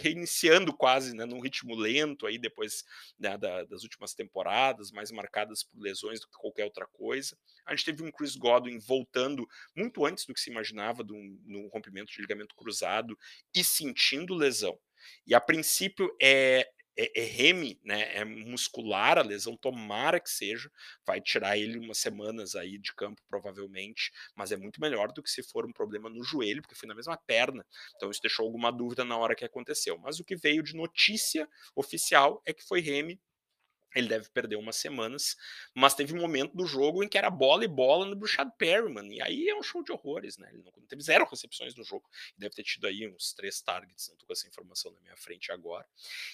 [0.00, 2.82] reiniciando quase né, num ritmo lento aí depois
[3.18, 7.36] né, da, das últimas temporadas, mais marcadas por lesões do que qualquer outra coisa.
[7.66, 11.14] A gente teve um Chris Godwin voltando muito antes do que se imaginava do,
[11.44, 13.16] no rompimento de ligamento cruzado
[13.54, 14.78] e sentindo lesão.
[15.26, 16.66] E a princípio é,
[16.96, 18.16] é, é reme, né?
[18.16, 20.70] É muscular a lesão, tomara que seja.
[21.06, 25.30] Vai tirar ele umas semanas aí de campo, provavelmente, mas é muito melhor do que
[25.30, 27.64] se for um problema no joelho, porque foi na mesma perna.
[27.96, 29.98] Então isso deixou alguma dúvida na hora que aconteceu.
[29.98, 33.20] Mas o que veio de notícia oficial é que foi reme
[33.94, 35.36] ele deve perder umas semanas,
[35.74, 39.14] mas teve um momento do jogo em que era bola e bola no Bruchad Perryman,
[39.14, 40.48] e aí é um show de horrores, né?
[40.52, 44.16] Ele não teve zero recepções no jogo, deve ter tido aí uns três targets, não
[44.16, 45.86] tô com essa informação na minha frente agora.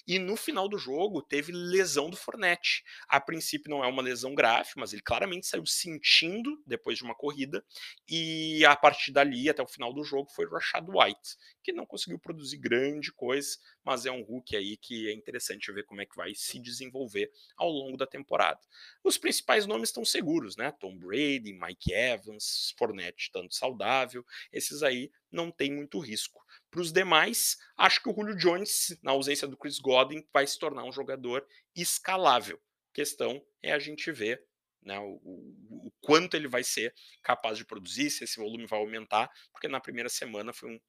[0.06, 2.84] E no final do jogo teve lesão do Fornette.
[3.08, 7.14] A princípio não é uma lesão grave, mas ele claramente saiu sentindo depois de uma
[7.14, 7.64] corrida,
[8.08, 11.86] e a partir dali, até o final do jogo, foi o Rashad White, que não
[11.86, 13.58] conseguiu produzir grande coisa,
[13.90, 17.28] mas é um Hulk aí que é interessante ver como é que vai se desenvolver
[17.56, 18.60] ao longo da temporada.
[19.02, 20.70] Os principais nomes estão seguros, né?
[20.70, 26.40] Tom Brady, Mike Evans, Fournette tanto saudável, esses aí não tem muito risco.
[26.70, 30.56] Para os demais, acho que o Julio Jones, na ausência do Chris Godwin, vai se
[30.56, 32.60] tornar um jogador escalável.
[32.92, 34.40] A questão é a gente ver
[34.82, 39.30] né, o, o, quanto ele vai ser capaz de produzir, se esse volume vai aumentar,
[39.52, 40.80] porque na primeira semana foi um,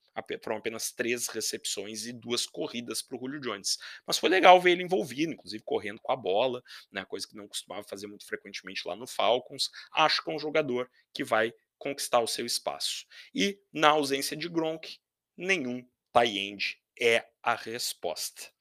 [0.44, 3.78] foram apenas três recepções e duas corridas para o Julio Jones.
[4.06, 6.62] Mas foi legal ver ele envolvido, inclusive correndo com a bola,
[6.92, 9.70] né, coisa que não costumava fazer muito frequentemente lá no Falcons.
[9.94, 13.06] Acho que é um jogador que vai conquistar o seu espaço.
[13.34, 15.00] E na ausência de Gronk,
[15.36, 18.52] nenhum tie-end é a resposta.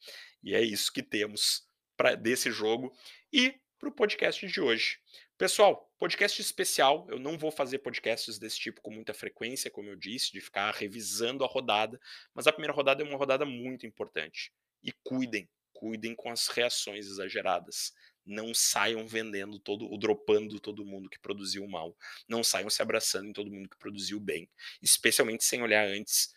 [0.43, 2.91] E é isso que temos para desse jogo.
[3.31, 4.99] E para o podcast de hoje.
[5.39, 7.07] Pessoal, podcast especial.
[7.09, 10.71] Eu não vou fazer podcasts desse tipo com muita frequência, como eu disse, de ficar
[10.75, 11.99] revisando a rodada,
[12.35, 14.53] mas a primeira rodada é uma rodada muito importante.
[14.83, 17.95] E cuidem, cuidem com as reações exageradas.
[18.27, 21.97] Não saiam vendendo todo, ou dropando todo mundo que produziu mal.
[22.29, 24.47] Não saiam se abraçando em todo mundo que produziu bem.
[24.83, 26.35] Especialmente sem olhar antes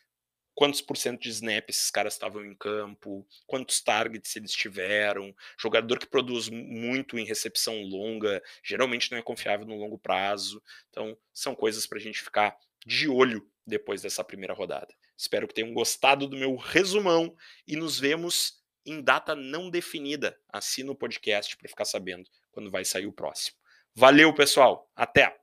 [0.55, 5.35] quantos por cento de snap esses caras estavam em campo, quantos targets eles tiveram.
[5.57, 10.61] Jogador que produz muito em recepção longa, geralmente não é confiável no longo prazo.
[10.89, 14.93] Então, são coisas para a gente ficar de olho depois dessa primeira rodada.
[15.17, 17.35] Espero que tenham gostado do meu resumão
[17.67, 20.37] e nos vemos em data não definida.
[20.51, 23.57] Assina o podcast para ficar sabendo quando vai sair o próximo.
[23.95, 24.89] Valeu, pessoal.
[24.95, 25.37] Até!